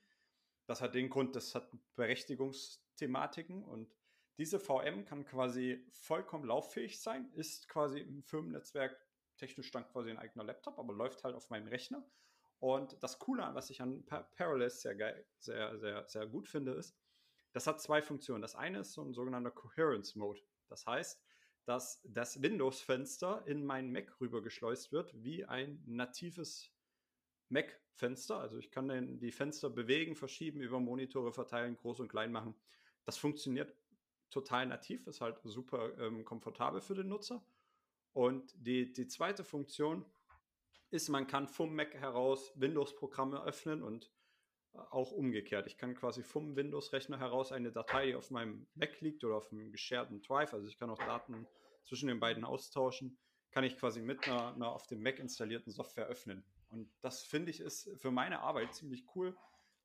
Das 0.67 0.81
hat 0.81 0.95
den 0.95 1.09
Grund, 1.09 1.37
das 1.37 1.55
hat 1.55 1.71
Berechtigungsthematiken 1.95 3.65
und 3.65 3.96
diese 4.39 4.61
VM 4.61 5.05
kann 5.05 5.25
quasi 5.25 5.87
vollkommen 5.91 6.45
lauffähig 6.45 7.01
sein, 7.01 7.31
ist 7.33 7.69
quasi 7.69 8.01
im 8.01 8.23
Firmennetzwerk 8.23 8.99
technisch 9.37 9.71
dann 9.71 9.87
quasi 9.89 10.11
ein 10.11 10.19
eigener 10.19 10.45
Laptop, 10.45 10.79
aber 10.79 10.93
läuft 10.93 11.25
halt 11.25 11.35
auf 11.35 11.51
meinem 11.51 11.69
Rechner. 11.69 12.07
Und 12.59 13.03
das 13.03 13.19
Coole, 13.19 13.49
was 13.53 13.71
ich 13.71 13.83
an 13.83 14.05
Parallels 14.07 14.81
sehr 14.81 14.95
geil, 14.95 15.27
sehr, 15.39 15.79
sehr, 15.79 16.09
sehr 16.09 16.27
gut 16.27 16.49
finde, 16.49 16.73
ist, 16.73 16.97
das 17.53 17.67
hat 17.67 17.81
zwei 17.81 18.03
Funktionen. 18.03 18.43
Das 18.43 18.55
eine 18.55 18.81
ist 18.81 18.93
so 18.93 19.03
ein 19.03 19.15
sogenannter 19.15 19.51
Coherence 19.51 20.15
Mode. 20.15 20.41
Das 20.69 20.87
heißt, 20.87 21.23
dass 21.65 22.01
das 22.05 22.43
Windows-Fenster 22.43 23.47
in 23.47 23.65
meinen 23.65 23.93
Mac 23.93 24.21
rübergeschleust 24.21 24.93
wird, 24.93 25.13
wie 25.23 25.45
ein 25.45 25.83
natives 25.87 26.71
Mac-Fenster. 27.49 28.39
Also 28.39 28.59
ich 28.59 28.71
kann 28.71 29.19
die 29.19 29.33
Fenster 29.33 29.71
bewegen, 29.71 30.17
verschieben, 30.17 30.61
über 30.61 30.81
Monitore 30.81 31.33
verteilen, 31.33 31.77
groß 31.77 32.01
und 32.01 32.09
klein 32.09 32.33
machen. 32.33 32.55
Das 33.05 33.17
funktioniert 33.17 33.75
total 34.31 34.67
nativ, 34.67 35.07
ist 35.07 35.21
halt 35.21 35.41
super 35.45 35.97
ähm, 35.99 36.25
komfortabel 36.25 36.81
für 36.81 36.95
den 36.95 37.09
Nutzer. 37.09 37.45
Und 38.13 38.53
die, 38.57 38.93
die 38.93 39.07
zweite 39.09 39.45
Funktion 39.45 40.05
ist, 40.91 41.09
man 41.09 41.27
kann 41.27 41.49
vom 41.49 41.75
Mac 41.75 41.95
heraus 41.95 42.53
Windows-Programme 42.57 43.43
öffnen 43.45 43.83
und 43.83 44.11
äh, 44.73 44.79
auch 44.79 45.13
umgekehrt. 45.13 45.67
Ich 45.67 45.77
kann 45.77 45.95
quasi 45.95 46.23
vom 46.23 46.57
Windows-Rechner 46.57 47.19
heraus 47.19 47.53
eine 47.53 47.73
Datei, 47.73 48.07
die 48.07 48.15
auf 48.15 48.31
meinem 48.31 48.67
Mac 48.75 49.01
liegt 49.01 49.25
oder 49.25 49.37
auf 49.37 49.53
einem 49.53 49.71
gescherten 49.71 50.23
Drive, 50.23 50.55
also 50.55 50.67
ich 50.67 50.79
kann 50.79 50.91
auch 50.91 50.99
Daten 50.99 51.47
zwischen 51.85 52.09
den 52.09 52.21
beiden 52.21 52.45
austauschen, 52.45 53.19
kann 53.51 53.65
ich 53.65 53.77
quasi 53.79 54.01
mit 54.01 54.27
einer, 54.27 54.55
einer 54.55 54.73
auf 54.73 54.87
dem 54.87 55.03
Mac 55.03 55.19
installierten 55.19 55.73
Software 55.73 56.07
öffnen. 56.07 56.45
Und 56.69 56.91
das 57.01 57.23
finde 57.23 57.51
ich 57.51 57.61
ist 57.61 57.91
für 57.97 58.11
meine 58.11 58.41
Arbeit 58.41 58.75
ziemlich 58.75 59.05
cool, 59.15 59.37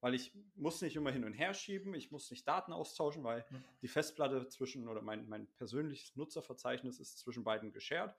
weil 0.01 0.15
ich 0.15 0.33
muss 0.55 0.81
nicht 0.81 0.95
immer 0.95 1.11
hin 1.11 1.23
und 1.23 1.33
her 1.33 1.53
schieben, 1.53 1.93
ich 1.93 2.11
muss 2.11 2.29
nicht 2.31 2.47
Daten 2.47 2.73
austauschen, 2.73 3.23
weil 3.23 3.45
mhm. 3.49 3.63
die 3.81 3.87
Festplatte 3.87 4.47
zwischen 4.49 4.87
oder 4.87 5.01
mein, 5.01 5.29
mein 5.29 5.47
persönliches 5.57 6.15
Nutzerverzeichnis 6.15 6.99
ist 6.99 7.19
zwischen 7.19 7.43
beiden 7.43 7.71
geshared. 7.71 8.15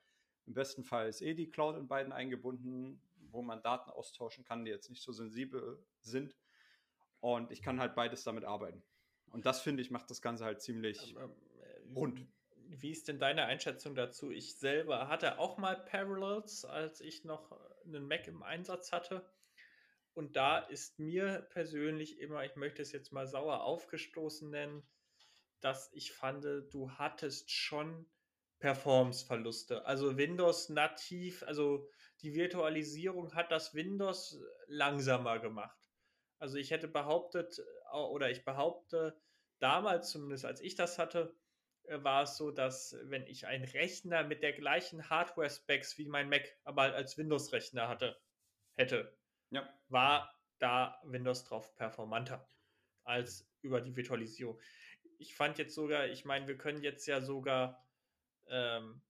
Im 0.47 0.55
besten 0.55 0.85
Fall 0.85 1.09
ist 1.09 1.23
eh 1.23 1.35
die 1.35 1.51
Cloud 1.51 1.77
in 1.77 1.89
beiden 1.89 2.13
eingebunden, 2.13 3.01
wo 3.31 3.43
man 3.43 3.63
Daten 3.63 3.91
austauschen 3.91 4.45
kann, 4.45 4.65
die 4.65 4.71
jetzt 4.71 4.91
nicht 4.91 5.03
so 5.03 5.13
sensibel 5.13 5.85
sind. 6.01 6.37
Und 7.21 7.51
ich 7.51 7.63
kann 7.63 7.81
halt 7.81 7.95
beides 7.95 8.25
damit 8.25 8.45
arbeiten. 8.45 8.83
Und 9.31 9.47
das 9.47 9.61
finde 9.61 9.83
ich 9.83 9.91
macht 9.91 10.11
das 10.11 10.23
Ganze 10.23 10.45
halt 10.45 10.61
ziemlich 10.61 11.17
ähm, 11.17 11.33
äh, 11.61 11.93
rund. 11.95 12.27
Wie 12.69 12.91
ist 12.91 13.09
denn 13.09 13.19
deine 13.19 13.45
Einschätzung 13.45 13.95
dazu? 13.95 14.31
Ich 14.31 14.57
selber 14.57 15.09
hatte 15.09 15.39
auch 15.39 15.59
mal 15.59 15.77
Parallels, 15.77 16.65
als 16.65 17.01
ich 17.01 17.25
noch 17.25 17.53
einen 17.85 18.07
Mac 18.07 18.27
im 18.29 18.43
Einsatz 18.43 18.93
hatte. 18.93 19.25
Und 20.15 20.37
da 20.37 20.59
ist 20.59 20.99
mir 20.99 21.47
persönlich 21.51 22.19
immer, 22.19 22.45
ich 22.45 22.57
möchte 22.57 22.83
es 22.83 22.93
jetzt 22.93 23.13
mal 23.13 23.27
sauer 23.27 23.63
aufgestoßen 23.63 24.51
nennen, 24.51 24.87
dass 25.61 25.93
ich 25.93 26.13
fand, 26.13 26.45
du 26.45 26.91
hattest 26.93 27.51
schon 27.51 28.11
Performance-Verluste. 28.59 29.85
Also 29.87 30.17
Windows 30.17 30.69
nativ, 30.69 31.43
also 31.45 31.89
die 32.21 32.35
Virtualisierung 32.35 33.35
hat 33.35 33.51
das 33.51 33.75
Windows 33.75 34.41
langsamer 34.67 35.39
gemacht. 35.39 35.79
Also 36.39 36.57
ich 36.57 36.71
hätte 36.71 36.89
behauptet, 36.89 37.61
oder 37.93 38.31
ich 38.31 38.45
behaupte, 38.45 39.21
damals 39.59 40.11
zumindest 40.11 40.45
als 40.45 40.61
ich 40.61 40.75
das 40.75 40.99
hatte, 40.99 41.37
äh, 41.85 42.03
war 42.03 42.25
es 42.25 42.37
so, 42.37 42.51
dass 42.51 42.97
wenn 43.05 43.27
ich 43.27 43.47
einen 43.47 43.65
Rechner 43.65 44.25
mit 44.25 44.43
der 44.43 44.53
gleichen 44.53 45.09
Hardware-Specs 45.09 45.99
wie 45.99 46.07
mein 46.07 46.29
Mac, 46.29 46.57
aber 46.65 46.83
als 46.95 47.19
Windows-Rechner 47.19 47.89
hatte, 47.89 48.21
hätte, 48.75 49.17
ja. 49.53 49.69
war 49.89 50.35
da 50.59 51.01
Windows 51.05 51.45
drauf 51.45 51.75
performanter 51.77 52.49
als 53.05 53.51
über 53.63 53.81
die 53.81 53.97
Virtualisierung. 53.97 54.61
Ich 55.19 55.35
fand 55.35 55.59
jetzt 55.59 55.75
sogar, 55.75 56.07
ich 56.07 56.25
meine, 56.25 56.47
wir 56.47 56.57
können 56.57 56.83
jetzt 56.83 57.07
ja 57.07 57.21
sogar 57.21 57.85
ähm, 58.49 59.03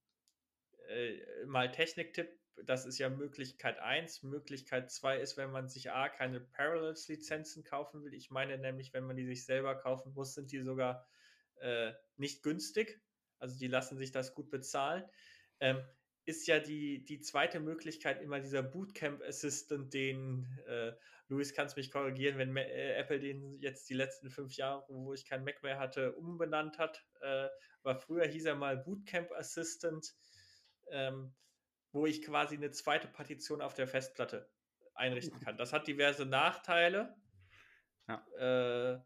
äh, 0.88 1.44
mal 1.46 1.70
Techniktipp, 1.70 2.28
das 2.64 2.86
ist 2.86 2.98
ja 2.98 3.08
Möglichkeit 3.08 3.78
1. 3.78 4.24
Möglichkeit 4.24 4.90
2 4.90 5.18
ist, 5.18 5.36
wenn 5.36 5.50
man 5.50 5.68
sich 5.68 5.90
A, 5.90 6.08
keine 6.08 6.40
Parallels-Lizenzen 6.40 7.64
kaufen 7.64 8.04
will. 8.04 8.14
Ich 8.14 8.30
meine 8.30 8.58
nämlich, 8.58 8.92
wenn 8.92 9.04
man 9.04 9.16
die 9.16 9.26
sich 9.26 9.44
selber 9.44 9.74
kaufen 9.74 10.12
muss, 10.12 10.34
sind 10.34 10.52
die 10.52 10.60
sogar 10.60 11.06
äh, 11.56 11.92
nicht 12.16 12.42
günstig. 12.42 13.00
Also 13.38 13.58
die 13.58 13.68
lassen 13.68 13.96
sich 13.96 14.12
das 14.12 14.34
gut 14.34 14.50
bezahlen. 14.50 15.04
Ähm, 15.60 15.82
ist 16.24 16.46
ja 16.46 16.60
die, 16.60 17.04
die 17.04 17.20
zweite 17.20 17.60
Möglichkeit 17.60 18.22
immer 18.22 18.40
dieser 18.40 18.62
Bootcamp 18.62 19.22
Assistant, 19.22 19.92
den 19.92 20.46
äh, 20.66 20.92
Luis 21.28 21.54
kannst 21.54 21.76
mich 21.76 21.90
korrigieren, 21.90 22.38
wenn 22.38 22.56
äh, 22.56 22.94
Apple 22.94 23.18
den 23.18 23.58
jetzt 23.58 23.88
die 23.88 23.94
letzten 23.94 24.30
fünf 24.30 24.54
Jahre, 24.54 24.84
wo 24.88 25.12
ich 25.14 25.24
kein 25.24 25.44
Mac 25.44 25.62
mehr 25.62 25.78
hatte, 25.78 26.12
umbenannt 26.12 26.78
hat. 26.78 27.04
Äh, 27.20 27.48
aber 27.82 27.96
früher 27.96 28.26
hieß 28.26 28.44
er 28.44 28.54
mal 28.54 28.76
Bootcamp 28.76 29.32
Assistant, 29.32 30.14
ähm, 30.90 31.34
wo 31.90 32.06
ich 32.06 32.22
quasi 32.22 32.56
eine 32.56 32.70
zweite 32.70 33.08
Partition 33.08 33.60
auf 33.60 33.74
der 33.74 33.88
Festplatte 33.88 34.48
einrichten 34.94 35.40
kann. 35.40 35.56
Das 35.56 35.72
hat 35.72 35.86
diverse 35.86 36.26
Nachteile, 36.26 37.16
ja. 38.08 38.24
äh, 38.36 39.00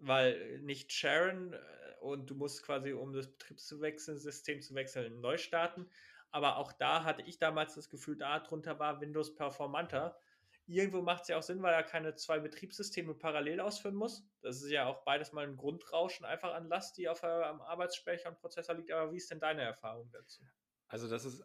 weil 0.00 0.60
nicht 0.60 0.92
Sharon 0.92 1.52
äh, 1.52 1.58
und 2.00 2.28
du 2.28 2.34
musst 2.34 2.62
quasi, 2.62 2.92
um 2.92 3.12
das 3.12 3.28
Betriebswechselsystem 3.28 4.60
zu 4.60 4.74
wechseln, 4.74 5.20
neu 5.20 5.38
starten. 5.38 5.88
Aber 6.30 6.56
auch 6.56 6.72
da 6.72 7.04
hatte 7.04 7.22
ich 7.22 7.38
damals 7.38 7.74
das 7.74 7.88
Gefühl, 7.88 8.16
darunter 8.16 8.78
war 8.78 9.00
Windows 9.00 9.34
performanter. 9.34 10.16
Irgendwo 10.66 11.02
macht 11.02 11.22
es 11.22 11.28
ja 11.28 11.38
auch 11.38 11.42
Sinn, 11.42 11.62
weil 11.62 11.74
er 11.74 11.82
keine 11.82 12.14
zwei 12.14 12.38
Betriebssysteme 12.38 13.14
parallel 13.14 13.60
ausführen 13.60 13.96
muss. 13.96 14.24
Das 14.40 14.62
ist 14.62 14.70
ja 14.70 14.86
auch 14.86 15.02
beides 15.02 15.32
mal 15.32 15.44
ein 15.44 15.56
Grundrauschen 15.56 16.24
einfach 16.24 16.54
an 16.54 16.68
Last, 16.68 16.96
die 16.96 17.08
auf 17.08 17.24
am 17.24 17.60
Arbeitsspeicher 17.60 18.28
und 18.28 18.38
Prozessor 18.38 18.76
liegt. 18.76 18.92
Aber 18.92 19.12
wie 19.12 19.16
ist 19.16 19.30
denn 19.30 19.40
deine 19.40 19.62
Erfahrung 19.62 20.08
dazu? 20.12 20.44
Also 20.86 21.08
das 21.08 21.24
ist 21.24 21.44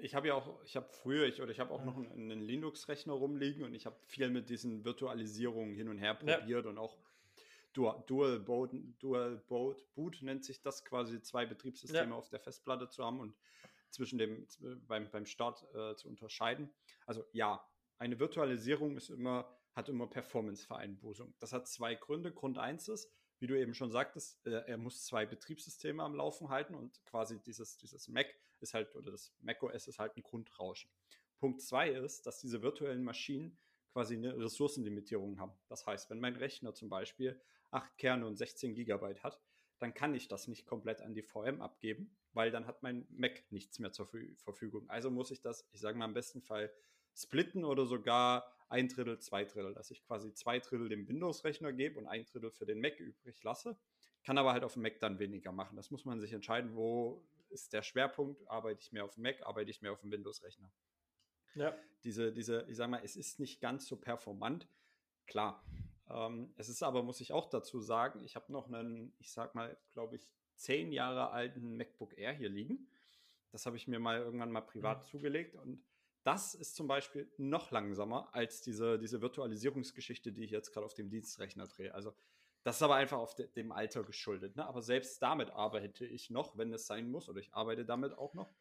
ich 0.00 0.14
habe 0.14 0.28
ja 0.28 0.34
auch, 0.34 0.62
ich 0.64 0.76
habe 0.76 0.88
früher, 0.90 1.26
ich, 1.26 1.42
oder 1.42 1.50
ich 1.50 1.60
habe 1.60 1.72
auch 1.72 1.84
noch 1.84 1.96
einen, 1.96 2.10
einen 2.30 2.40
Linux-Rechner 2.40 3.12
rumliegen 3.12 3.62
und 3.62 3.74
ich 3.74 3.86
habe 3.86 3.96
viel 4.06 4.30
mit 4.30 4.48
diesen 4.48 4.84
Virtualisierungen 4.84 5.74
hin 5.74 5.88
und 5.88 5.98
her 5.98 6.14
probiert 6.14 6.64
ja. 6.64 6.70
und 6.70 6.78
auch 6.78 6.98
Dual, 7.72 8.02
Dual, 8.06 8.40
Boot, 8.40 8.72
Dual 8.98 9.36
Boot 9.48 9.94
Boot 9.94 10.20
nennt 10.20 10.44
sich 10.44 10.60
das 10.60 10.84
quasi, 10.84 11.22
zwei 11.22 11.46
Betriebssysteme 11.46 12.10
ja. 12.10 12.16
auf 12.16 12.28
der 12.28 12.40
Festplatte 12.40 12.88
zu 12.88 13.04
haben 13.04 13.20
und 13.20 13.34
zwischen 13.92 14.18
dem 14.18 14.46
beim, 14.86 15.10
beim 15.10 15.26
Start 15.26 15.64
äh, 15.74 15.94
zu 15.96 16.08
unterscheiden. 16.08 16.72
Also 17.06 17.24
ja, 17.32 17.64
eine 17.98 18.18
Virtualisierung 18.18 18.96
ist 18.96 19.10
immer, 19.10 19.56
hat 19.74 19.88
immer 19.88 20.08
Performance-Vereinbußung. 20.08 21.34
Das 21.38 21.52
hat 21.52 21.68
zwei 21.68 21.94
Gründe. 21.94 22.32
Grund 22.32 22.58
eins 22.58 22.88
ist, 22.88 23.12
wie 23.38 23.46
du 23.46 23.58
eben 23.58 23.74
schon 23.74 23.90
sagtest, 23.90 24.44
äh, 24.46 24.62
er 24.66 24.78
muss 24.78 25.04
zwei 25.04 25.26
Betriebssysteme 25.26 26.02
am 26.02 26.14
Laufen 26.14 26.48
halten 26.48 26.74
und 26.74 27.04
quasi 27.04 27.40
dieses, 27.42 27.76
dieses 27.76 28.08
Mac 28.08 28.26
ist 28.60 28.74
halt, 28.74 28.94
oder 28.94 29.10
das 29.10 29.34
macOS 29.40 29.88
ist 29.88 29.98
halt 29.98 30.16
ein 30.16 30.22
Grundrauschen. 30.22 30.90
Punkt 31.38 31.60
zwei 31.60 31.90
ist, 31.90 32.26
dass 32.26 32.38
diese 32.38 32.62
virtuellen 32.62 33.02
Maschinen 33.02 33.58
quasi 33.92 34.14
eine 34.14 34.36
Ressourcenlimitierung 34.38 35.38
haben. 35.38 35.52
Das 35.68 35.86
heißt, 35.86 36.08
wenn 36.08 36.20
mein 36.20 36.36
Rechner 36.36 36.72
zum 36.72 36.88
Beispiel 36.88 37.40
8 37.72 37.98
Kerne 37.98 38.26
und 38.26 38.36
16 38.36 38.74
Gigabyte 38.74 39.22
hat, 39.22 39.40
dann 39.82 39.94
kann 39.94 40.14
ich 40.14 40.28
das 40.28 40.48
nicht 40.48 40.66
komplett 40.66 41.02
an 41.02 41.14
die 41.14 41.22
VM 41.22 41.60
abgeben, 41.60 42.14
weil 42.32 42.50
dann 42.50 42.66
hat 42.66 42.82
mein 42.82 43.06
Mac 43.10 43.42
nichts 43.50 43.78
mehr 43.78 43.92
zur 43.92 44.08
Verfügung. 44.36 44.88
Also 44.88 45.10
muss 45.10 45.30
ich 45.30 45.40
das, 45.40 45.68
ich 45.72 45.80
sage 45.80 45.98
mal 45.98 46.04
im 46.04 46.14
besten 46.14 46.40
Fall, 46.40 46.72
splitten 47.14 47.64
oder 47.64 47.84
sogar 47.84 48.46
ein 48.68 48.88
Drittel, 48.88 49.18
zwei 49.18 49.44
Drittel, 49.44 49.74
dass 49.74 49.90
ich 49.90 50.02
quasi 50.04 50.32
zwei 50.32 50.58
Drittel 50.60 50.88
dem 50.88 51.06
Windows-Rechner 51.06 51.72
gebe 51.72 51.98
und 51.98 52.06
ein 52.06 52.24
Drittel 52.24 52.50
für 52.50 52.64
den 52.64 52.80
Mac 52.80 52.98
übrig 53.00 53.42
lasse. 53.42 53.76
Kann 54.24 54.38
aber 54.38 54.52
halt 54.52 54.64
auf 54.64 54.74
dem 54.74 54.82
Mac 54.82 55.00
dann 55.00 55.18
weniger 55.18 55.52
machen. 55.52 55.76
Das 55.76 55.90
muss 55.90 56.04
man 56.04 56.20
sich 56.20 56.32
entscheiden, 56.32 56.74
wo 56.74 57.22
ist 57.50 57.72
der 57.72 57.82
Schwerpunkt? 57.82 58.48
Arbeite 58.48 58.80
ich 58.80 58.92
mehr 58.92 59.04
auf 59.04 59.14
dem 59.14 59.24
Mac, 59.24 59.42
arbeite 59.42 59.70
ich 59.70 59.82
mehr 59.82 59.92
auf 59.92 60.00
dem 60.00 60.10
Windows-Rechner? 60.10 60.70
Ja. 61.54 61.76
Diese, 62.04 62.32
diese, 62.32 62.64
ich 62.68 62.76
sag 62.76 62.88
mal, 62.88 63.02
es 63.04 63.16
ist 63.16 63.40
nicht 63.40 63.60
ganz 63.60 63.86
so 63.86 63.96
performant. 63.96 64.68
Klar, 65.26 65.62
ähm, 66.10 66.52
es 66.56 66.68
ist 66.68 66.82
aber, 66.82 67.02
muss 67.02 67.20
ich 67.20 67.32
auch 67.32 67.48
dazu 67.48 67.80
sagen, 67.80 68.22
ich 68.24 68.36
habe 68.36 68.52
noch 68.52 68.66
einen, 68.66 69.14
ich 69.18 69.32
sag 69.32 69.54
mal, 69.54 69.76
glaube 69.92 70.16
ich, 70.16 70.28
zehn 70.54 70.92
Jahre 70.92 71.30
alten 71.30 71.76
MacBook 71.76 72.16
Air 72.16 72.32
hier 72.32 72.48
liegen. 72.48 72.88
Das 73.50 73.66
habe 73.66 73.76
ich 73.76 73.88
mir 73.88 73.98
mal 73.98 74.18
irgendwann 74.18 74.50
mal 74.50 74.62
privat 74.62 75.02
mhm. 75.02 75.06
zugelegt 75.06 75.54
und 75.56 75.82
das 76.24 76.54
ist 76.54 76.76
zum 76.76 76.86
Beispiel 76.86 77.30
noch 77.36 77.70
langsamer 77.70 78.28
als 78.32 78.62
diese, 78.62 78.98
diese 78.98 79.20
Virtualisierungsgeschichte, 79.20 80.32
die 80.32 80.44
ich 80.44 80.50
jetzt 80.52 80.72
gerade 80.72 80.86
auf 80.86 80.94
dem 80.94 81.10
Dienstrechner 81.10 81.66
drehe. 81.66 81.92
Also 81.94 82.14
das 82.62 82.76
ist 82.76 82.82
aber 82.82 82.94
einfach 82.94 83.18
auf 83.18 83.34
de 83.34 83.48
dem 83.48 83.72
Alter 83.72 84.04
geschuldet. 84.04 84.56
Ne? 84.56 84.64
Aber 84.64 84.82
selbst 84.82 85.20
damit 85.20 85.50
arbeite 85.50 86.06
ich 86.06 86.30
noch, 86.30 86.56
wenn 86.56 86.72
es 86.72 86.86
sein 86.86 87.10
muss, 87.10 87.28
oder 87.28 87.40
ich 87.40 87.52
arbeite 87.52 87.84
damit 87.84 88.16
auch 88.16 88.34
noch. 88.34 88.54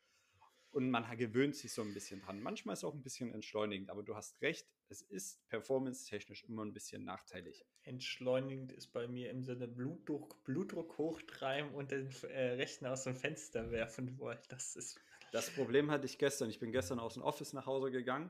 Und 0.72 0.90
man 0.90 1.06
gewöhnt 1.18 1.56
sich 1.56 1.74
so 1.74 1.82
ein 1.84 1.94
bisschen 1.94 2.22
dran. 2.22 2.42
Manchmal 2.42 2.74
ist 2.74 2.80
es 2.80 2.84
auch 2.84 2.94
ein 2.94 3.04
bisschen 3.04 3.32
entschleunigend, 3.32 3.90
aber 3.90 4.04
du 4.04 4.16
hast 4.16 4.42
recht, 4.42 4.68
es 4.92 5.02
ist 5.04 5.48
performance-technisch 5.48 6.44
immer 6.44 6.66
ein 6.66 6.74
bisschen 6.74 7.06
nachteilig. 7.06 7.66
Entschleunigend 7.84 8.74
ist 8.74 8.88
bei 8.88 9.08
mir 9.08 9.32
im 9.32 9.44
Sinne 9.44 9.68
Blutdruck, 9.68 10.44
Blutdruck 10.44 10.98
hochtreiben 10.98 11.74
und 11.74 11.92
den 11.92 12.10
äh, 12.30 12.52
Rechner 12.52 12.92
aus 12.92 13.06
dem 13.06 13.16
Fenster 13.16 13.72
werfen 13.72 14.20
wollen. 14.20 14.40
Das 14.50 14.76
ist. 14.76 15.00
Das 15.32 15.50
Problem 15.50 15.90
hatte 15.90 16.06
ich 16.06 16.18
gestern. 16.18 16.50
Ich 16.50 16.60
bin 16.60 16.74
gestern 16.74 17.00
aus 17.00 17.14
dem 17.14 17.24
Office 17.24 17.54
nach 17.54 17.66
Hause 17.66 17.90
gegangen, 17.90 18.30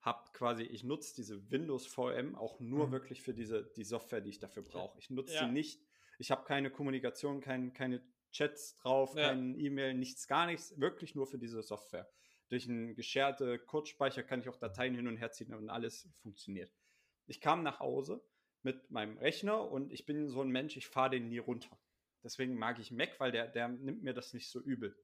habe 0.00 0.28
quasi, 0.32 0.64
ich 0.64 0.82
nutze 0.82 1.14
diese 1.14 1.50
Windows 1.52 1.86
VM 1.86 2.34
auch 2.34 2.58
nur 2.58 2.88
mhm. 2.88 2.92
wirklich 2.92 3.22
für 3.22 3.32
diese 3.32 3.62
die 3.76 3.84
Software, 3.84 4.20
die 4.20 4.30
ich 4.30 4.40
dafür 4.40 4.64
brauche. 4.64 4.98
Ich 4.98 5.08
nutze 5.08 5.34
ja. 5.34 5.46
sie 5.46 5.52
nicht. 5.52 5.80
Ich 6.18 6.32
habe 6.32 6.44
keine 6.44 6.70
Kommunikation, 6.70 7.40
kein, 7.40 7.72
keine 7.72 8.02
Chats 8.32 8.76
drauf, 8.78 9.14
ja. 9.14 9.28
kein 9.28 9.56
E-Mail, 9.56 9.94
nichts, 9.94 10.26
gar 10.26 10.46
nichts. 10.46 10.78
Wirklich 10.80 11.14
nur 11.14 11.28
für 11.28 11.38
diese 11.38 11.62
Software. 11.62 12.10
Durch 12.52 12.68
einen 12.68 12.94
gescherte 12.94 13.58
Kurzspeicher 13.58 14.22
kann 14.22 14.40
ich 14.40 14.48
auch 14.50 14.58
Dateien 14.58 14.94
hin 14.94 15.08
und 15.08 15.16
her 15.16 15.30
ziehen 15.30 15.54
und 15.54 15.70
alles 15.70 16.06
funktioniert. 16.20 16.70
Ich 17.26 17.40
kam 17.40 17.62
nach 17.62 17.80
Hause 17.80 18.22
mit 18.60 18.90
meinem 18.90 19.16
Rechner 19.16 19.70
und 19.70 19.90
ich 19.90 20.04
bin 20.04 20.28
so 20.28 20.42
ein 20.42 20.50
Mensch, 20.50 20.76
ich 20.76 20.86
fahre 20.86 21.08
den 21.08 21.30
nie 21.30 21.38
runter. 21.38 21.80
Deswegen 22.22 22.56
mag 22.56 22.78
ich 22.78 22.90
Mac, 22.90 23.18
weil 23.18 23.32
der, 23.32 23.48
der 23.48 23.68
nimmt 23.68 24.02
mir 24.02 24.12
das 24.12 24.34
nicht 24.34 24.50
so 24.50 24.60
übel. 24.60 24.94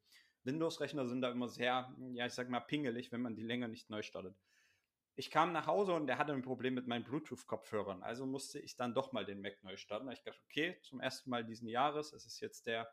Windows-Rechner 0.44 1.06
sind 1.06 1.22
da 1.22 1.30
immer 1.30 1.48
sehr, 1.48 1.90
ja, 2.12 2.26
ich 2.26 2.34
sag 2.34 2.50
mal, 2.50 2.61
pingelig, 2.61 3.12
wenn 3.12 3.22
man 3.22 3.34
die 3.34 3.44
länger 3.44 3.68
nicht 3.68 3.88
neu 3.88 4.02
startet. 4.02 4.37
Ich 5.16 5.30
kam 5.30 5.52
nach 5.52 5.66
Hause 5.66 5.94
und 5.94 6.06
der 6.06 6.18
hatte 6.18 6.34
ein 6.34 6.42
Problem 6.42 6.74
mit 6.74 6.87
meinen 6.87 7.04
Bluetooth-Kopfhörern. 7.04 8.02
Also 8.02 8.26
musste 8.26 8.58
ich 8.58 8.76
dann 8.76 8.92
doch 8.92 9.12
mal 9.12 9.24
den 9.24 9.40
Mac 9.40 9.64
neu 9.64 9.78
starten. 9.78 10.12
Ich 10.12 10.22
dachte, 10.22 10.42
okay, 10.44 10.78
zum 10.82 11.00
ersten 11.00 11.30
Mal 11.30 11.46
diesen 11.46 11.66
Jahres, 11.68 12.12
es 12.12 12.26
ist 12.26 12.40
jetzt 12.40 12.66
der 12.66 12.92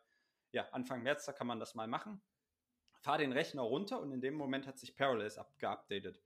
ja, 0.54 0.66
Anfang 0.70 1.04
März, 1.04 1.26
da 1.26 1.34
kann 1.34 1.46
man 1.46 1.60
das 1.60 1.76
mal 1.76 1.90
machen 1.90 2.22
fahre 3.06 3.20
den 3.20 3.34
Rechner 3.34 3.62
runter 3.62 4.02
und 4.02 4.12
in 4.12 4.20
dem 4.20 4.34
Moment 4.34 4.66
hat 4.66 4.80
sich 4.80 4.96
Parallels 4.96 5.40
geupdatet. 5.60 6.20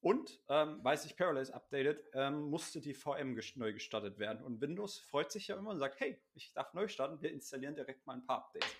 Und 0.00 0.40
ähm, 0.48 0.78
weil 0.82 0.96
sich 0.96 1.14
Parallels 1.14 1.50
updated, 1.50 2.02
ähm, 2.14 2.48
musste 2.48 2.80
die 2.80 2.94
VM 2.94 3.34
gest 3.34 3.58
neu 3.58 3.74
gestartet 3.74 4.18
werden. 4.18 4.42
Und 4.42 4.62
Windows 4.62 4.98
freut 4.98 5.30
sich 5.30 5.48
ja 5.48 5.56
immer 5.56 5.72
und 5.72 5.78
sagt, 5.78 6.00
hey, 6.00 6.18
ich 6.32 6.54
darf 6.54 6.72
neu 6.72 6.88
starten, 6.88 7.20
wir 7.20 7.30
installieren 7.32 7.74
direkt 7.74 8.06
mal 8.06 8.14
ein 8.14 8.24
paar 8.24 8.38
Updates. 8.38 8.70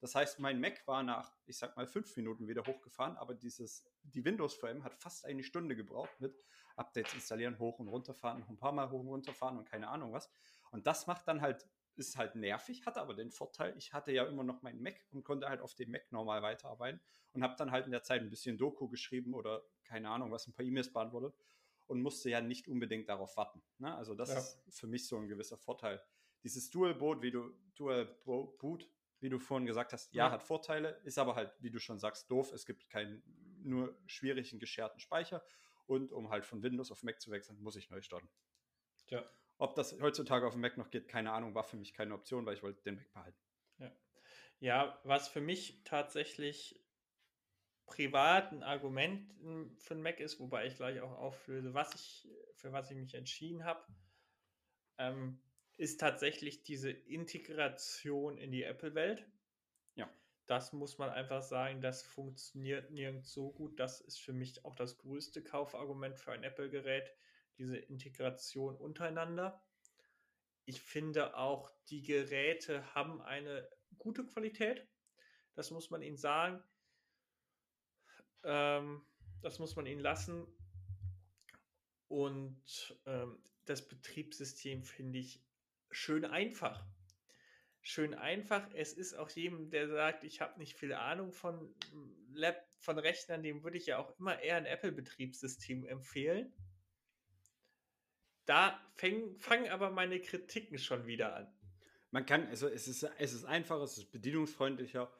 Das 0.00 0.14
heißt, 0.14 0.38
mein 0.38 0.58
Mac 0.58 0.86
war 0.86 1.02
nach, 1.02 1.34
ich 1.44 1.58
sag 1.58 1.76
mal, 1.76 1.86
fünf 1.86 2.16
Minuten 2.16 2.48
wieder 2.48 2.64
hochgefahren, 2.66 3.18
aber 3.18 3.34
dieses, 3.34 3.86
die 4.02 4.24
Windows 4.24 4.54
VM 4.54 4.82
hat 4.82 4.94
fast 4.94 5.26
eine 5.26 5.42
Stunde 5.42 5.76
gebraucht 5.76 6.18
mit 6.18 6.34
Updates 6.76 7.12
installieren, 7.12 7.58
hoch 7.58 7.78
und 7.78 7.88
runterfahren, 7.88 8.40
noch 8.40 8.48
ein 8.48 8.56
paar 8.56 8.72
Mal 8.72 8.90
hoch 8.90 9.00
und 9.00 9.08
runterfahren 9.08 9.58
und 9.58 9.68
keine 9.68 9.88
Ahnung 9.88 10.14
was. 10.14 10.30
Und 10.70 10.86
das 10.86 11.06
macht 11.06 11.28
dann 11.28 11.42
halt 11.42 11.66
ist 11.96 12.16
halt 12.16 12.34
nervig, 12.34 12.84
hatte 12.86 13.00
aber 13.00 13.14
den 13.14 13.30
Vorteil, 13.30 13.76
ich 13.76 13.92
hatte 13.92 14.12
ja 14.12 14.24
immer 14.24 14.44
noch 14.44 14.62
meinen 14.62 14.82
Mac 14.82 15.04
und 15.10 15.24
konnte 15.24 15.48
halt 15.48 15.60
auf 15.60 15.74
dem 15.74 15.90
Mac 15.90 16.10
normal 16.12 16.42
weiterarbeiten 16.42 17.00
und 17.32 17.42
habe 17.42 17.54
dann 17.56 17.70
halt 17.70 17.86
in 17.86 17.92
der 17.92 18.02
Zeit 18.02 18.22
ein 18.22 18.30
bisschen 18.30 18.58
Doku 18.58 18.88
geschrieben 18.88 19.34
oder 19.34 19.62
keine 19.84 20.10
Ahnung, 20.10 20.30
was 20.30 20.46
ein 20.46 20.52
paar 20.52 20.64
E-Mails 20.64 20.92
beantwortet 20.92 21.34
und 21.86 22.02
musste 22.02 22.30
ja 22.30 22.40
nicht 22.40 22.68
unbedingt 22.68 23.08
darauf 23.08 23.36
warten. 23.36 23.62
Ne? 23.78 23.94
Also 23.94 24.14
das 24.14 24.30
ja. 24.30 24.38
ist 24.38 24.80
für 24.80 24.86
mich 24.86 25.06
so 25.06 25.16
ein 25.16 25.28
gewisser 25.28 25.56
Vorteil. 25.56 26.02
Dieses 26.42 26.70
Dual 26.70 26.94
Boot, 26.94 27.22
wie 27.22 27.30
du 27.30 27.50
Dual 27.74 28.06
Boot, 28.24 28.88
wie 29.20 29.28
du 29.28 29.38
vorhin 29.38 29.66
gesagt 29.66 29.92
hast, 29.92 30.12
ja, 30.12 30.26
ja, 30.26 30.32
hat 30.32 30.42
Vorteile, 30.42 31.00
ist 31.04 31.18
aber 31.18 31.34
halt, 31.34 31.52
wie 31.60 31.70
du 31.70 31.78
schon 31.78 31.98
sagst, 31.98 32.30
doof. 32.30 32.52
Es 32.52 32.66
gibt 32.66 32.88
keinen 32.88 33.22
nur 33.62 33.96
schwierigen 34.06 34.58
gescherten 34.58 35.00
Speicher 35.00 35.42
und 35.86 36.12
um 36.12 36.30
halt 36.30 36.44
von 36.44 36.62
Windows 36.62 36.90
auf 36.90 37.02
Mac 37.02 37.20
zu 37.20 37.30
wechseln, 37.30 37.58
muss 37.60 37.76
ich 37.76 37.90
neu 37.90 38.02
starten. 38.02 38.28
Ja. 39.08 39.24
Ob 39.58 39.74
das 39.74 39.98
heutzutage 40.00 40.46
auf 40.46 40.52
dem 40.52 40.60
Mac 40.60 40.76
noch 40.76 40.90
geht, 40.90 41.08
keine 41.08 41.32
Ahnung, 41.32 41.54
war 41.54 41.64
für 41.64 41.76
mich 41.76 41.94
keine 41.94 42.14
Option, 42.14 42.44
weil 42.44 42.54
ich 42.54 42.62
wollte 42.62 42.82
den 42.82 42.96
Mac 42.96 43.12
behalten. 43.12 43.38
Ja, 43.78 43.92
ja 44.60 45.00
was 45.04 45.28
für 45.28 45.40
mich 45.40 45.82
tatsächlich 45.84 46.80
privat 47.86 48.52
ein 48.52 48.62
Argument 48.62 49.32
für 49.78 49.94
den 49.94 50.02
Mac 50.02 50.20
ist, 50.20 50.40
wobei 50.40 50.66
ich 50.66 50.76
gleich 50.76 51.00
auch 51.00 51.12
auflöse, 51.12 51.72
was 51.72 51.94
ich, 51.94 52.28
für 52.54 52.72
was 52.72 52.90
ich 52.90 52.96
mich 52.96 53.14
entschieden 53.14 53.64
habe, 53.64 53.86
ähm, 54.98 55.40
ist 55.76 56.00
tatsächlich 56.00 56.62
diese 56.62 56.90
Integration 56.90 58.38
in 58.38 58.50
die 58.50 58.64
Apple-Welt. 58.64 59.26
Ja. 59.94 60.10
Das 60.46 60.72
muss 60.72 60.98
man 60.98 61.10
einfach 61.10 61.42
sagen, 61.42 61.80
das 61.80 62.02
funktioniert 62.02 62.90
nirgends 62.90 63.32
so 63.32 63.52
gut. 63.52 63.78
Das 63.78 64.00
ist 64.00 64.20
für 64.20 64.32
mich 64.32 64.64
auch 64.64 64.74
das 64.74 64.98
größte 64.98 65.42
Kaufargument 65.42 66.18
für 66.18 66.32
ein 66.32 66.44
Apple-Gerät 66.44 67.12
diese 67.58 67.76
Integration 67.76 68.76
untereinander. 68.76 69.62
Ich 70.64 70.80
finde 70.80 71.36
auch, 71.36 71.70
die 71.88 72.02
Geräte 72.02 72.94
haben 72.94 73.20
eine 73.22 73.68
gute 73.98 74.26
Qualität. 74.26 74.86
Das 75.54 75.70
muss 75.70 75.90
man 75.90 76.02
ihnen 76.02 76.16
sagen. 76.16 76.62
Ähm, 78.42 79.06
das 79.42 79.58
muss 79.58 79.76
man 79.76 79.86
ihnen 79.86 80.00
lassen. 80.00 80.46
Und 82.08 83.00
ähm, 83.06 83.42
das 83.64 83.88
Betriebssystem 83.88 84.84
finde 84.84 85.18
ich 85.18 85.42
schön 85.90 86.24
einfach. 86.24 86.84
Schön 87.80 88.14
einfach. 88.14 88.68
Es 88.74 88.92
ist 88.92 89.14
auch 89.14 89.30
jedem, 89.30 89.70
der 89.70 89.88
sagt, 89.88 90.24
ich 90.24 90.40
habe 90.40 90.58
nicht 90.58 90.76
viel 90.76 90.92
Ahnung 90.92 91.32
von 91.32 91.74
Lab, 92.32 92.56
von 92.78 92.98
Rechnern, 92.98 93.42
dem 93.42 93.62
würde 93.62 93.78
ich 93.78 93.86
ja 93.86 93.98
auch 93.98 94.18
immer 94.18 94.40
eher 94.40 94.56
ein 94.56 94.66
Apple-Betriebssystem 94.66 95.86
empfehlen 95.86 96.52
da 98.46 98.80
fangen, 98.94 99.36
fangen 99.38 99.68
aber 99.68 99.90
meine 99.90 100.20
Kritiken 100.20 100.78
schon 100.78 101.06
wieder 101.06 101.36
an. 101.36 101.46
Man 102.10 102.24
kann, 102.24 102.46
also 102.46 102.68
es 102.68 102.88
ist, 102.88 103.02
es 103.18 103.32
ist 103.34 103.44
einfacher, 103.44 103.82
es 103.82 103.98
ist 103.98 104.12
bedienungsfreundlicher 104.12 105.12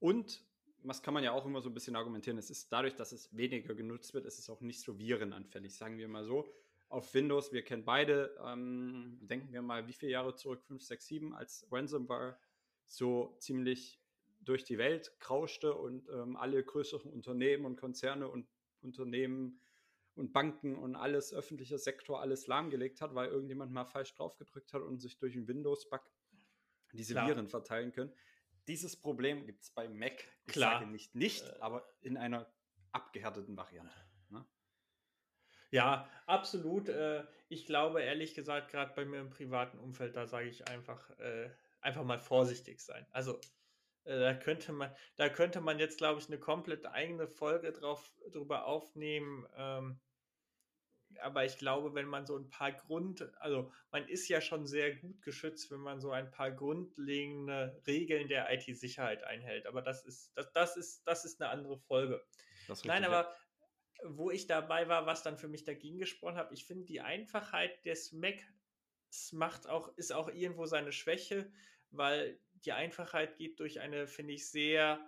und 0.00 0.44
was 0.84 1.02
kann 1.02 1.14
man 1.14 1.22
ja 1.22 1.32
auch 1.32 1.46
immer 1.46 1.60
so 1.60 1.70
ein 1.70 1.74
bisschen 1.74 1.96
argumentieren, 1.96 2.38
es 2.38 2.50
ist 2.50 2.72
dadurch, 2.72 2.96
dass 2.96 3.12
es 3.12 3.34
weniger 3.36 3.74
genutzt 3.74 4.14
wird, 4.14 4.26
es 4.26 4.38
ist 4.38 4.50
auch 4.50 4.60
nicht 4.60 4.80
so 4.80 4.98
virenanfällig, 4.98 5.74
sagen 5.74 5.96
wir 5.96 6.08
mal 6.08 6.24
so. 6.24 6.52
Auf 6.88 7.14
Windows, 7.14 7.52
wir 7.52 7.62
kennen 7.62 7.84
beide, 7.84 8.36
ähm, 8.44 9.18
denken 9.22 9.52
wir 9.52 9.62
mal, 9.62 9.86
wie 9.86 9.92
viele 9.92 10.12
Jahre 10.12 10.34
zurück, 10.34 10.62
5, 10.64 10.82
6, 10.82 11.06
7, 11.06 11.34
als 11.34 11.66
Ransomware 11.70 12.36
so 12.86 13.36
ziemlich 13.38 13.98
durch 14.40 14.64
die 14.64 14.76
Welt 14.76 15.12
krauschte 15.20 15.74
und 15.74 16.08
ähm, 16.10 16.36
alle 16.36 16.62
größeren 16.62 17.10
Unternehmen 17.10 17.64
und 17.64 17.76
Konzerne 17.76 18.28
und 18.28 18.46
Unternehmen 18.82 19.60
und 20.14 20.32
Banken 20.32 20.76
und 20.76 20.96
alles, 20.96 21.32
öffentlicher 21.32 21.78
Sektor, 21.78 22.20
alles 22.20 22.46
lahmgelegt 22.46 23.00
hat, 23.00 23.14
weil 23.14 23.28
irgendjemand 23.28 23.72
mal 23.72 23.84
falsch 23.84 24.14
draufgedrückt 24.14 24.72
hat 24.72 24.82
und 24.82 24.98
sich 24.98 25.18
durch 25.18 25.34
einen 25.36 25.48
Windows-Bug 25.48 26.02
diese 26.92 27.14
Klar. 27.14 27.28
Viren 27.28 27.48
verteilen 27.48 27.92
können. 27.92 28.12
Dieses 28.68 28.96
Problem 28.96 29.46
gibt 29.46 29.62
es 29.62 29.70
bei 29.70 29.88
Mac, 29.88 30.24
ich 30.46 30.52
Klar. 30.52 30.80
sage 30.80 30.90
nicht 30.90 31.14
nicht, 31.14 31.44
äh, 31.44 31.58
aber 31.60 31.88
in 32.00 32.16
einer 32.16 32.52
abgehärteten 32.92 33.56
Variante. 33.56 33.96
Ne? 34.28 34.44
Ja, 35.70 36.08
absolut. 36.26 36.88
Äh, 36.88 37.24
ich 37.48 37.66
glaube, 37.66 38.02
ehrlich 38.02 38.34
gesagt, 38.34 38.70
gerade 38.70 38.92
bei 38.94 39.04
mir 39.04 39.20
im 39.20 39.30
privaten 39.30 39.78
Umfeld, 39.78 40.14
da 40.14 40.26
sage 40.26 40.48
ich 40.48 40.68
einfach, 40.68 41.10
äh, 41.18 41.50
einfach 41.80 42.04
mal 42.04 42.18
vorsichtig 42.18 42.80
sein. 42.80 43.06
Also 43.10 43.40
da 44.04 44.34
könnte 44.34 44.72
man, 44.72 44.94
da 45.16 45.28
könnte 45.28 45.60
man 45.60 45.78
jetzt, 45.78 45.98
glaube 45.98 46.20
ich, 46.20 46.26
eine 46.26 46.38
komplett 46.38 46.86
eigene 46.86 47.28
Folge 47.28 47.72
drauf, 47.72 48.10
drüber 48.32 48.66
aufnehmen. 48.66 49.46
Ähm, 49.56 50.00
aber 51.20 51.44
ich 51.44 51.58
glaube, 51.58 51.94
wenn 51.94 52.06
man 52.06 52.26
so 52.26 52.36
ein 52.36 52.48
paar 52.48 52.72
Grund, 52.72 53.30
also 53.38 53.70
man 53.90 54.08
ist 54.08 54.28
ja 54.28 54.40
schon 54.40 54.66
sehr 54.66 54.96
gut 54.96 55.20
geschützt, 55.22 55.70
wenn 55.70 55.80
man 55.80 56.00
so 56.00 56.10
ein 56.10 56.30
paar 56.30 56.50
grundlegende 56.50 57.80
Regeln 57.86 58.28
der 58.28 58.52
IT-Sicherheit 58.52 59.22
einhält. 59.24 59.66
Aber 59.66 59.82
das 59.82 60.04
ist, 60.04 60.32
das, 60.34 60.52
das 60.52 60.76
ist, 60.76 61.06
das 61.06 61.24
ist 61.24 61.40
eine 61.40 61.50
andere 61.50 61.78
Folge. 61.78 62.24
Nein, 62.84 63.04
aber 63.04 63.34
wo 64.04 64.30
ich 64.30 64.46
dabei 64.46 64.88
war, 64.88 65.06
was 65.06 65.22
dann 65.22 65.38
für 65.38 65.48
mich 65.48 65.64
dagegen 65.64 65.98
gesprochen 65.98 66.36
habe, 66.36 66.54
ich 66.54 66.64
finde 66.64 66.86
die 66.86 67.00
Einfachheit 67.00 67.84
des 67.84 68.12
Macs 68.12 69.32
macht 69.32 69.68
auch, 69.68 69.96
ist 69.96 70.12
auch 70.12 70.28
irgendwo 70.28 70.66
seine 70.66 70.92
Schwäche, 70.92 71.52
weil 71.90 72.40
die 72.64 72.72
Einfachheit 72.72 73.36
geht 73.36 73.60
durch 73.60 73.80
eine, 73.80 74.06
finde 74.06 74.34
ich, 74.34 74.50
sehr, 74.50 75.00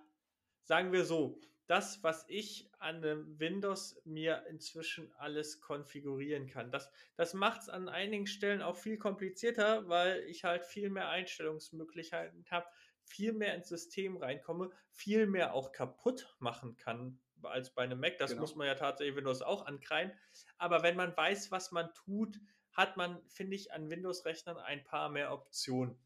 sagen 0.62 0.92
wir 0.92 1.04
so, 1.04 1.40
das, 1.66 2.02
was 2.02 2.26
ich 2.28 2.68
an 2.78 2.96
einem 2.96 3.38
Windows 3.38 4.00
mir 4.04 4.44
inzwischen 4.48 5.10
alles 5.14 5.60
konfigurieren 5.60 6.46
kann. 6.46 6.70
Das, 6.70 6.90
das 7.16 7.32
macht 7.32 7.62
es 7.62 7.68
an 7.68 7.88
einigen 7.88 8.26
Stellen 8.26 8.60
auch 8.60 8.76
viel 8.76 8.98
komplizierter, 8.98 9.88
weil 9.88 10.20
ich 10.24 10.44
halt 10.44 10.66
viel 10.66 10.90
mehr 10.90 11.08
Einstellungsmöglichkeiten 11.08 12.44
habe, 12.50 12.66
viel 13.04 13.32
mehr 13.32 13.54
ins 13.54 13.68
System 13.68 14.16
reinkomme, 14.16 14.70
viel 14.90 15.26
mehr 15.26 15.54
auch 15.54 15.72
kaputt 15.72 16.36
machen 16.38 16.76
kann 16.76 17.18
als 17.42 17.70
bei 17.70 17.82
einem 17.82 18.00
Mac. 18.00 18.18
Das 18.18 18.30
genau. 18.30 18.42
muss 18.42 18.56
man 18.56 18.66
ja 18.66 18.74
tatsächlich 18.74 19.16
Windows 19.16 19.42
auch 19.42 19.66
ankreien. 19.66 20.12
Aber 20.58 20.82
wenn 20.82 20.96
man 20.96 21.16
weiß, 21.16 21.50
was 21.50 21.72
man 21.72 21.92
tut, 21.94 22.38
hat 22.72 22.96
man, 22.96 23.22
finde 23.28 23.56
ich, 23.56 23.72
an 23.72 23.90
Windows-Rechnern 23.90 24.56
ein 24.58 24.84
paar 24.84 25.08
mehr 25.08 25.32
Optionen. 25.32 25.98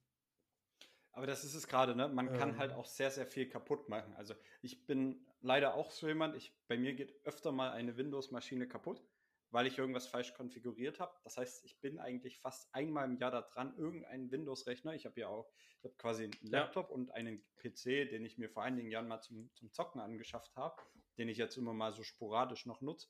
Aber 1.13 1.27
das 1.27 1.45
ist 1.45 1.55
es 1.55 1.67
gerade, 1.67 1.97
ne? 1.97 2.09
Man 2.09 2.33
kann 2.33 2.51
ähm. 2.51 2.59
halt 2.59 2.73
auch 2.73 2.87
sehr, 2.87 3.11
sehr 3.11 3.27
viel 3.27 3.49
kaputt 3.49 3.89
machen. 3.89 4.15
Also 4.15 4.35
ich 4.63 4.87
bin 4.87 5.27
leider 5.41 5.75
auch 5.75 5.91
so 5.91 6.07
jemand, 6.07 6.37
ich, 6.37 6.55
bei 6.69 6.77
mir 6.77 6.95
geht 6.95 7.15
öfter 7.25 7.53
mal 7.53 7.73
eine 7.73 7.97
Windows-Maschine 7.97 8.69
kaputt, 8.69 9.03
weil 9.51 9.67
ich 9.67 9.79
irgendwas 9.79 10.07
falsch 10.07 10.35
konfiguriert 10.35 11.01
habe. 11.01 11.17
Das 11.25 11.37
heißt, 11.37 11.65
ich 11.65 11.81
bin 11.81 11.99
eigentlich 11.99 12.39
fast 12.39 12.73
einmal 12.75 13.07
im 13.07 13.17
Jahr 13.17 13.31
da 13.31 13.43
dran, 13.43 13.77
irgendeinen 13.77 14.31
Windows-Rechner. 14.31 14.95
Ich 14.95 15.07
habe 15.07 15.21
ja 15.21 15.29
auch, 15.29 15.51
ich 15.79 15.85
habe 15.85 15.95
quasi 15.97 16.25
einen 16.25 16.33
Laptop 16.43 16.91
ja. 16.91 16.95
und 16.95 17.11
einen 17.13 17.43
PC, 17.57 18.09
den 18.11 18.25
ich 18.25 18.39
mir 18.39 18.49
vor 18.49 18.63
einigen 18.63 18.91
Jahren 18.91 19.09
mal 19.09 19.21
zum, 19.21 19.51
zum 19.55 19.73
Zocken 19.73 20.01
angeschafft 20.01 20.55
habe, 20.57 20.81
den 21.17 21.29
ich 21.29 21.39
jetzt 21.39 21.57
immer 21.57 21.73
mal 21.73 21.93
so 21.93 22.03
sporadisch 22.03 22.67
noch 22.67 22.81
nutze. 22.81 23.09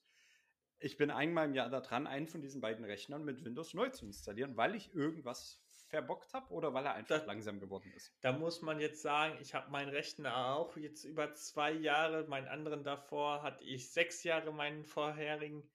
ich 0.81 0.97
bin 0.97 1.11
einmal 1.11 1.47
im 1.47 1.55
Jahr 1.55 1.71
da 1.71 1.81
dran, 1.81 2.07
einen 2.07 2.29
von 2.29 2.41
diesen 2.41 2.61
beiden 2.61 2.85
Rechnern 2.85 3.25
mit 3.25 3.45
Windows 3.45 3.75
neu 3.75 3.91
zu 3.91 4.07
installieren, 4.07 4.57
weil 4.57 4.77
ich 4.77 4.95
irgendwas 4.95 5.61
verbockt 5.89 6.33
habe 6.35 6.53
oder 6.53 6.73
weil 6.75 6.85
er 6.85 6.95
einfach 6.95 7.19
Das- 7.19 7.27
langsam 7.27 7.61
geworden 7.61 7.93
ist. 7.97 8.13
Da 8.21 8.33
muss 8.33 8.63
man 8.63 8.81
jetzt 8.81 9.03
sagen, 9.03 9.39
ich 9.41 9.55
habe 9.55 9.71
meinen 9.71 9.89
Rechner 9.91 10.55
auch 10.55 10.77
jetzt 10.77 11.05
über 11.05 11.35
zwei 11.35 11.73
Jahre, 11.73 12.25
meinen 12.29 12.49
anderen 12.49 12.85
davor 12.85 13.43
hatte 13.43 13.65
ich 13.65 13.91
sechs 13.93 14.23
Jahre 14.23 14.53
meinen 14.53 14.85
vorherigen 14.85 15.69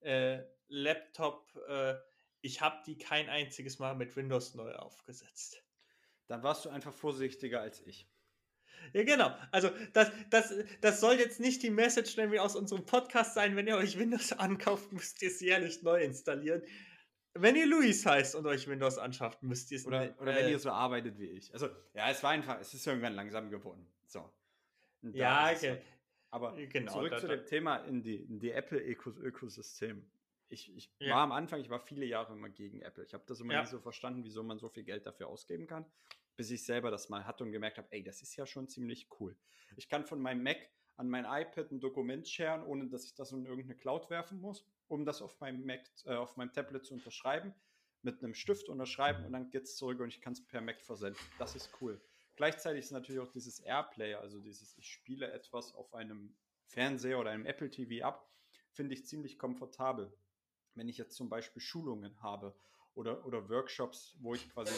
äh, 0.00 0.40
Laptop. 0.68 1.54
Äh, 1.68 1.94
ich 2.40 2.60
habe 2.60 2.82
die 2.86 2.98
kein 2.98 3.28
einziges 3.28 3.78
Mal 3.78 3.94
mit 3.94 4.16
Windows 4.16 4.54
neu 4.54 4.72
aufgesetzt. 4.74 5.62
Dann 6.26 6.42
warst 6.42 6.64
du 6.64 6.70
einfach 6.70 6.92
vorsichtiger 6.92 7.60
als 7.60 7.80
ich. 7.86 8.08
Ja, 8.92 9.04
genau. 9.04 9.32
Also 9.52 9.70
das, 9.92 10.10
das, 10.30 10.52
das 10.80 11.00
soll 11.00 11.14
jetzt 11.14 11.38
nicht 11.38 11.62
die 11.62 11.70
Message 11.70 12.16
nämlich 12.16 12.40
aus 12.40 12.56
unserem 12.56 12.84
Podcast 12.84 13.34
sein. 13.34 13.54
Wenn 13.54 13.68
ihr 13.68 13.76
euch 13.76 13.96
Windows 13.96 14.32
ankauft, 14.38 14.92
müsst 14.92 15.22
ihr 15.22 15.28
es 15.28 15.40
jährlich 15.40 15.82
neu 15.82 16.02
installieren. 16.02 16.62
Wenn 17.34 17.56
ihr 17.56 17.66
Luis 17.66 18.04
heißt 18.04 18.34
und 18.34 18.46
euch 18.46 18.68
Windows 18.68 18.98
anschafft, 18.98 19.42
müsst 19.42 19.70
ihr 19.70 19.78
es 19.78 19.86
Oder, 19.86 20.00
ne- 20.06 20.14
oder 20.20 20.34
wenn 20.34 20.46
äh, 20.46 20.50
ihr 20.50 20.58
so 20.58 20.70
arbeitet 20.70 21.18
wie 21.18 21.26
ich. 21.30 21.52
Also, 21.52 21.68
ja, 21.94 22.10
es 22.10 22.22
war 22.22 22.30
einfach, 22.30 22.60
es 22.60 22.74
ist 22.74 22.86
irgendwann 22.86 23.14
langsam 23.14 23.50
geworden. 23.50 23.86
So. 24.06 24.30
Da 25.00 25.10
Ja, 25.10 25.42
halt. 25.44 25.82
Aber 26.30 26.54
genau, 26.54 26.92
zurück 26.92 27.10
da- 27.10 27.18
zu 27.18 27.28
da- 27.28 27.36
dem 27.36 27.46
Thema 27.46 27.76
in 27.78 28.02
die, 28.02 28.16
in 28.16 28.38
die 28.38 28.50
Apple-Ökosystem. 28.52 30.04
Ich, 30.48 30.74
ich 30.76 30.90
Ja. 30.98 31.14
war 31.14 31.22
am 31.22 31.32
Anfang, 31.32 31.60
ich 31.60 31.70
war 31.70 31.80
viele 31.80 32.04
Jahre 32.04 32.34
immer 32.34 32.50
gegen 32.50 32.82
Apple. 32.82 33.04
Ich 33.04 33.14
habe 33.14 33.24
das 33.26 33.40
immer 33.40 33.54
Ja. 33.54 33.62
nie 33.62 33.66
so 33.68 33.80
verstanden, 33.80 34.22
wieso 34.24 34.42
man 34.42 34.58
so 34.58 34.68
viel 34.68 34.84
Geld 34.84 35.06
dafür 35.06 35.28
ausgeben 35.28 35.66
kann, 35.66 35.86
bis 36.36 36.50
ich 36.50 36.64
selber 36.64 36.90
das 36.90 37.08
mal 37.08 37.24
hatte 37.26 37.44
und 37.44 37.52
gemerkt 37.52 37.78
habe, 37.78 37.88
ey, 37.90 38.02
das 38.02 38.20
ist 38.22 38.36
ja 38.36 38.44
schon 38.46 38.68
ziemlich 38.68 39.08
cool. 39.20 39.34
Ich 39.76 39.88
kann 39.88 40.04
von 40.04 40.20
meinem 40.20 40.42
Mac 40.42 40.58
an 40.96 41.08
mein 41.08 41.24
iPad 41.24 41.70
ein 41.70 41.80
Dokument 41.80 42.28
sharen, 42.28 42.62
ohne 42.64 42.86
dass 42.88 43.04
ich 43.06 43.14
das 43.14 43.32
in 43.32 43.46
irgendeine 43.46 43.76
Cloud 43.76 44.10
werfen 44.10 44.40
muss, 44.40 44.66
um 44.88 45.04
das 45.04 45.22
auf 45.22 45.38
meinem 45.40 45.64
Mac, 45.64 45.80
äh, 46.04 46.14
auf 46.14 46.36
meinem 46.36 46.52
Tablet 46.52 46.84
zu 46.84 46.94
unterschreiben, 46.94 47.54
mit 48.02 48.22
einem 48.22 48.34
Stift 48.34 48.68
unterschreiben 48.68 49.24
und 49.24 49.32
dann 49.32 49.50
geht 49.50 49.64
es 49.64 49.76
zurück 49.76 50.00
und 50.00 50.08
ich 50.08 50.20
kann 50.20 50.32
es 50.32 50.44
per 50.44 50.60
Mac 50.60 50.80
versenden. 50.80 51.22
Das 51.38 51.54
ist 51.54 51.70
cool. 51.80 52.00
Gleichzeitig 52.36 52.84
ist 52.84 52.90
natürlich 52.92 53.20
auch 53.20 53.30
dieses 53.30 53.60
Airplay, 53.60 54.14
also 54.14 54.40
dieses, 54.40 54.76
ich 54.76 54.88
spiele 54.88 55.30
etwas 55.30 55.74
auf 55.74 55.94
einem 55.94 56.34
Fernseher 56.66 57.18
oder 57.18 57.30
einem 57.30 57.46
Apple 57.46 57.70
TV 57.70 58.04
ab, 58.04 58.28
finde 58.72 58.94
ich 58.94 59.06
ziemlich 59.06 59.38
komfortabel. 59.38 60.12
Wenn 60.74 60.88
ich 60.88 60.96
jetzt 60.96 61.14
zum 61.14 61.28
Beispiel 61.28 61.60
Schulungen 61.60 62.20
habe 62.22 62.54
oder, 62.94 63.24
oder 63.26 63.48
Workshops, 63.50 64.16
wo 64.20 64.34
ich 64.34 64.48
quasi 64.50 64.72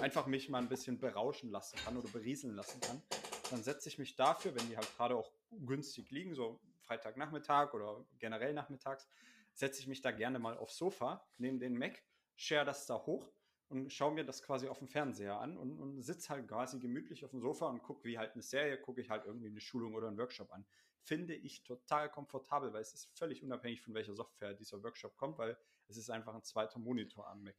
einfach 0.00 0.26
mich 0.26 0.48
mal 0.50 0.58
ein 0.58 0.68
bisschen 0.68 0.98
berauschen 0.98 1.50
lassen 1.50 1.76
kann 1.78 1.96
oder 1.96 2.08
berieseln 2.08 2.54
lassen 2.54 2.80
kann, 2.80 3.02
dann 3.50 3.62
setze 3.62 3.88
ich 3.88 3.98
mich 3.98 4.16
dafür, 4.16 4.54
wenn 4.54 4.68
die 4.68 4.76
halt 4.76 4.94
gerade 4.96 5.16
auch 5.16 5.32
günstig 5.50 6.10
liegen, 6.10 6.34
so 6.34 6.60
Freitagnachmittag 6.84 7.74
oder 7.74 8.04
generell 8.18 8.52
nachmittags, 8.54 9.08
setze 9.52 9.80
ich 9.80 9.86
mich 9.86 10.00
da 10.00 10.10
gerne 10.10 10.38
mal 10.38 10.56
aufs 10.56 10.76
Sofa, 10.76 11.26
nehme 11.38 11.58
den 11.58 11.76
Mac, 11.78 12.02
share 12.36 12.64
das 12.64 12.86
da 12.86 12.94
hoch 13.06 13.32
und 13.68 13.92
schaue 13.92 14.12
mir 14.12 14.24
das 14.24 14.42
quasi 14.42 14.68
auf 14.68 14.78
dem 14.78 14.88
Fernseher 14.88 15.38
an 15.40 15.56
und, 15.56 15.78
und 15.80 16.02
sitze 16.02 16.28
halt 16.30 16.48
quasi 16.48 16.78
gemütlich 16.78 17.24
auf 17.24 17.30
dem 17.30 17.40
Sofa 17.40 17.66
und 17.66 17.82
gucke 17.82 18.04
wie 18.04 18.18
halt 18.18 18.32
eine 18.32 18.42
Serie, 18.42 18.78
gucke 18.80 19.00
ich 19.00 19.10
halt 19.10 19.24
irgendwie 19.24 19.48
eine 19.48 19.60
Schulung 19.60 19.94
oder 19.94 20.08
einen 20.08 20.18
Workshop 20.18 20.52
an. 20.52 20.66
Finde 21.02 21.34
ich 21.34 21.62
total 21.64 22.10
komfortabel, 22.10 22.72
weil 22.72 22.80
es 22.80 22.94
ist 22.94 23.06
völlig 23.16 23.42
unabhängig 23.42 23.82
von 23.82 23.94
welcher 23.94 24.14
Software 24.14 24.54
dieser 24.54 24.82
Workshop 24.82 25.16
kommt, 25.16 25.38
weil 25.38 25.56
es 25.86 25.96
ist 25.96 26.10
einfach 26.10 26.34
ein 26.34 26.42
zweiter 26.42 26.78
Monitor 26.78 27.28
am 27.28 27.42
Mac. 27.42 27.56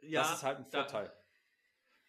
ja, 0.00 0.22
das 0.22 0.36
ist 0.36 0.42
halt 0.42 0.58
ein 0.58 0.70
da- 0.70 0.82
Vorteil. 0.82 1.23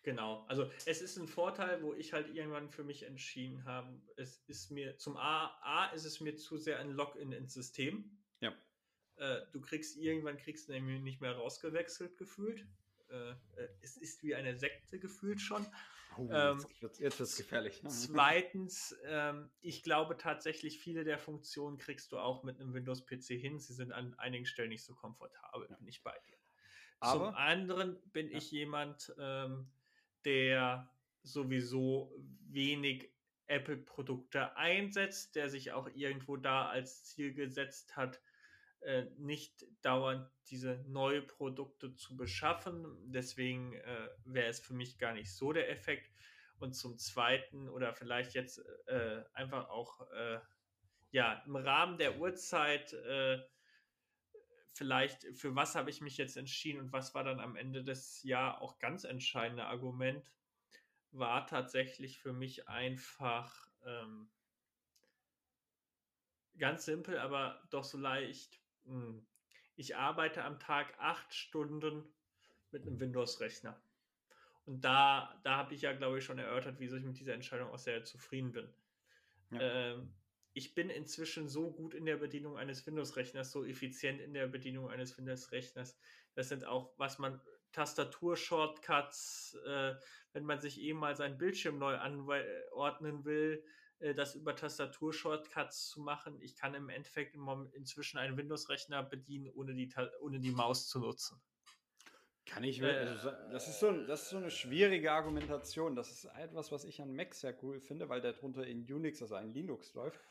Genau, 0.06 0.46
also 0.48 0.70
es 0.86 1.02
ist 1.02 1.18
ein 1.18 1.28
Vorteil, 1.28 1.82
wo 1.82 1.96
ich 1.96 2.14
halt 2.14 2.30
irgendwann 2.30 2.70
für 2.70 2.84
mich 2.84 3.02
entschieden 3.04 3.66
habe, 3.66 4.00
es 4.18 4.38
ist 4.46 4.70
mir 4.70 5.00
zum 5.00 5.18
A, 5.18 5.48
A 5.64 5.88
ist 5.96 6.06
es 6.06 6.20
mir 6.20 6.36
zu 6.36 6.58
sehr 6.58 6.78
ein 6.78 6.92
Login 6.92 7.32
ins 7.32 7.56
System. 7.56 8.16
Ja. 8.40 8.54
Äh, 9.16 9.42
du 9.52 9.62
kriegst 9.62 9.98
irgendwann 9.98 10.38
kriegst 10.38 10.70
du 10.70 10.74
nämlich 10.74 11.02
nicht 11.02 11.22
mehr 11.22 11.36
rausgewechselt 11.36 12.18
gefühlt. 12.18 12.68
Äh, 13.10 13.32
äh, 13.32 13.36
es 13.82 13.98
ist 13.98 14.22
wie 14.22 14.36
eine 14.36 14.56
Sekte 14.56 15.00
gefühlt 15.00 15.42
schon. 15.42 15.66
Oh, 16.20 16.30
Ähm, 16.32 16.64
jetzt 16.82 17.00
wird 17.00 17.20
wird's 17.20 17.36
gefährlich. 17.36 17.82
Zweitens, 17.90 18.96
ähm, 19.06 19.50
ich 19.62 19.82
glaube 19.82 20.18
tatsächlich, 20.18 20.78
viele 20.78 21.04
der 21.04 21.18
Funktionen 21.18 21.80
kriegst 21.80 22.12
du 22.12 22.20
auch 22.20 22.44
mit 22.44 22.60
einem 22.60 22.76
Windows-PC 22.76 23.40
hin. 23.40 23.58
Sie 23.60 23.74
sind 23.74 23.92
an 23.92 24.14
einigen 24.20 24.46
Stellen 24.46 24.70
nicht 24.70 24.86
so 24.86 24.94
komfortabel, 24.94 25.68
bin 25.80 25.88
ich 25.88 26.04
bei 26.04 26.16
dir. 26.28 26.38
Zum 27.02 27.22
Aber 27.22 27.38
anderen 27.38 28.00
bin 28.12 28.30
Ja. 28.30 28.38
ich 28.38 28.52
jemand, 28.52 29.14
ähm, 29.18 29.72
der 30.26 30.90
sowieso 31.24 32.14
wenig 32.50 33.12
Apple-Produkte 33.48 34.56
einsetzt, 34.58 35.36
der 35.36 35.50
sich 35.50 35.72
auch 35.72 35.90
irgendwo 35.94 36.38
da 36.38 36.68
als 36.68 37.06
Ziel 37.06 37.34
gesetzt 37.34 37.96
hat, 37.96 38.22
äh, 38.82 39.06
nicht 39.18 39.66
dauernd 39.82 40.30
diese 40.50 40.84
neue 40.88 41.22
Produkte 41.22 41.96
zu 41.96 42.16
beschaffen. 42.16 42.86
Deswegen 43.12 43.74
äh, 43.74 44.10
wäre 44.26 44.48
es 44.48 44.60
für 44.60 44.74
mich 44.74 44.98
gar 44.98 45.14
nicht 45.14 45.34
so 45.34 45.54
der 45.54 45.70
Effekt. 45.70 46.12
Und 46.58 46.74
zum 46.74 46.98
Zweiten 46.98 47.68
oder 47.68 47.94
vielleicht 47.94 48.34
jetzt 48.34 48.64
äh, 48.88 49.24
einfach 49.34 49.70
auch 49.70 50.10
äh, 50.12 50.40
ja 51.12 51.44
im 51.46 51.56
Rahmen 51.56 51.98
der 51.98 52.20
Uhrzeit 52.20 52.94
äh, 52.94 53.40
vielleicht 54.76 55.26
für 55.38 55.56
was 55.56 55.76
habe 55.76 55.90
ich 55.90 56.02
mich 56.02 56.18
jetzt 56.18 56.38
entschieden 56.38 56.80
und 56.82 56.94
was 56.94 57.16
war 57.16 57.24
dann 57.24 57.40
am 57.40 57.56
Ende 57.56 57.84
des 57.84 58.24
Jahr 58.24 58.62
auch 58.62 58.78
ganz 58.80 59.04
entscheidende 59.04 59.66
Argument 59.66 60.30
war 61.12 61.48
tatsächlich 61.48 62.20
für 62.20 62.34
mich 62.34 62.68
einfach 62.68 63.70
ähm, 63.86 64.30
ganz 66.58 66.86
simpel, 66.86 67.18
aber 67.20 67.62
doch 67.70 67.86
so 67.86 67.98
leicht. 67.98 68.60
Hm. 68.86 69.26
Ich 69.78 69.96
arbeite 69.96 70.44
am 70.44 70.60
Tag 70.60 70.94
acht 71.00 71.34
Stunden 71.34 72.04
mit 72.72 72.84
einem 72.86 73.00
Windows-Rechner. 73.00 73.80
Und 74.66 74.82
da, 74.82 75.40
da 75.44 75.58
habe 75.58 75.74
ich 75.74 75.82
ja, 75.82 75.94
glaube 75.94 76.20
ich, 76.20 76.26
schon 76.26 76.40
erörtert, 76.40 76.80
wieso 76.80 76.98
ich 76.98 77.04
mit 77.04 77.20
dieser 77.20 77.34
Entscheidung 77.34 77.72
auch 77.72 77.80
sehr 77.80 78.04
zufrieden 78.04 78.52
bin. 78.52 78.74
Ja. 79.52 79.60
Ähm, 79.62 80.14
ich 80.56 80.74
bin 80.74 80.90
inzwischen 80.90 81.50
so 81.50 81.70
gut 81.70 81.94
in 81.94 82.06
der 82.06 82.16
Bedienung 82.16 82.58
eines 82.58 82.88
Windows-Rechners, 82.88 83.52
so 83.52 83.66
effizient 83.66 84.22
in 84.22 84.34
der 84.34 84.48
Bedienung 84.48 84.90
eines 84.90 85.18
Windows-Rechners. 85.18 86.00
Das 86.34 86.48
sind 86.48 86.64
auch, 86.64 86.94
was 86.98 87.20
man 87.20 87.42
Tastatur-Shortcuts, 87.74 89.58
äh, 89.68 89.96
wenn 90.32 90.46
man 90.46 90.62
sich 90.62 90.80
eben 90.80 90.98
mal 91.00 91.14
seinen 91.14 91.38
Bildschirm 91.38 91.78
neu 91.78 91.98
anordnen 91.98 93.26
will, 93.26 93.66
äh, 94.00 94.16
das 94.16 94.36
über 94.36 94.56
Tastatur-Shortcuts 94.56 95.90
zu 95.90 96.00
machen. 96.00 96.40
Ich 96.40 96.56
kann 96.56 96.74
im 96.74 96.88
Endeffekt 96.88 97.36
inzwischen 97.74 98.18
einen 98.18 98.38
Windows-Rechner 98.38 99.04
bedienen, 99.04 99.52
ohne 99.54 99.76
die, 99.76 99.94
ohne 100.22 100.40
die 100.40 100.52
Maus 100.52 100.88
zu 100.88 101.00
nutzen. 101.00 101.42
Kann 102.46 102.64
ich 102.64 102.80
mir, 102.80 102.92
Äh, 102.92 103.10
also, 103.10 103.32
das, 103.52 103.68
ist 103.68 103.80
so, 103.82 103.92
das 103.92 104.22
ist 104.22 104.30
so 104.30 104.38
eine 104.38 104.52
schwierige 104.52 105.12
Argumentation. 105.12 105.98
Das 105.98 106.12
ist 106.12 106.26
etwas, 106.38 106.72
was 106.72 106.86
ich 106.86 107.02
an 107.02 107.14
Mac 107.14 107.34
sehr 107.34 107.62
cool 107.62 107.82
finde, 107.82 108.08
weil 108.08 108.22
darunter 108.22 108.66
in 108.66 108.86
Unix, 108.90 109.22
also 109.22 109.36
ein 109.36 109.50
Linux 109.50 109.94
läuft. 109.96 110.22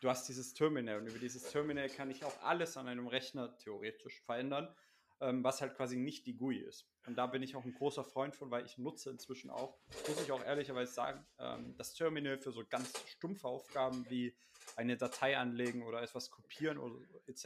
Du 0.00 0.08
hast 0.08 0.26
dieses 0.28 0.54
Terminal 0.54 0.98
und 0.98 1.06
über 1.08 1.18
dieses 1.18 1.42
Terminal 1.50 1.88
kann 1.90 2.10
ich 2.10 2.24
auch 2.24 2.42
alles 2.42 2.76
an 2.76 2.88
einem 2.88 3.06
Rechner 3.06 3.56
theoretisch 3.58 4.20
verändern, 4.22 4.74
ähm, 5.20 5.44
was 5.44 5.60
halt 5.60 5.74
quasi 5.74 5.96
nicht 5.98 6.26
die 6.26 6.34
GUI 6.36 6.56
ist. 6.58 6.86
Und 7.06 7.16
da 7.16 7.26
bin 7.26 7.42
ich 7.42 7.54
auch 7.54 7.64
ein 7.64 7.74
großer 7.74 8.02
Freund 8.04 8.34
von, 8.34 8.50
weil 8.50 8.64
ich 8.64 8.78
nutze 8.78 9.10
inzwischen 9.10 9.50
auch, 9.50 9.78
muss 10.08 10.22
ich 10.22 10.32
auch 10.32 10.42
ehrlicherweise 10.42 10.92
sagen, 10.92 11.26
ähm, 11.38 11.76
das 11.76 11.92
Terminal 11.94 12.38
für 12.38 12.50
so 12.52 12.64
ganz 12.66 12.92
stumpfe 13.08 13.46
Aufgaben 13.46 14.08
wie 14.08 14.34
eine 14.76 14.96
Datei 14.96 15.36
anlegen 15.36 15.82
oder 15.82 16.00
etwas 16.02 16.30
kopieren 16.30 16.78
oder 16.78 16.96
etc. 17.26 17.44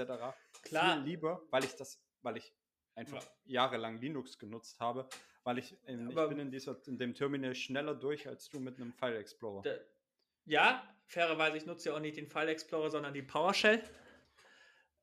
Klar. 0.62 0.96
Viel 0.96 1.04
lieber, 1.04 1.42
weil 1.50 1.64
ich 1.64 1.74
das, 1.74 2.00
weil 2.22 2.36
ich 2.36 2.54
einfach 2.94 3.24
jahrelang 3.44 3.98
Linux 3.98 4.38
genutzt 4.38 4.78
habe, 4.78 5.08
weil 5.42 5.58
ich, 5.58 5.76
in, 5.88 6.08
ich 6.08 6.14
bin 6.28 6.38
in, 6.38 6.50
dieser, 6.52 6.80
in 6.86 6.98
dem 6.98 7.14
Terminal 7.14 7.54
schneller 7.56 7.94
durch 7.96 8.28
als 8.28 8.48
du 8.48 8.60
mit 8.60 8.76
einem 8.76 8.92
File 8.92 9.16
Explorer. 9.16 9.62
Da- 9.62 9.76
Ja, 10.46 10.93
fairerweise, 11.06 11.56
ich 11.56 11.66
nutze 11.66 11.88
ja 11.88 11.94
auch 11.94 12.00
nicht 12.00 12.16
den 12.16 12.28
File 12.28 12.48
Explorer, 12.48 12.90
sondern 12.90 13.14
die 13.14 13.22
PowerShell. 13.22 13.82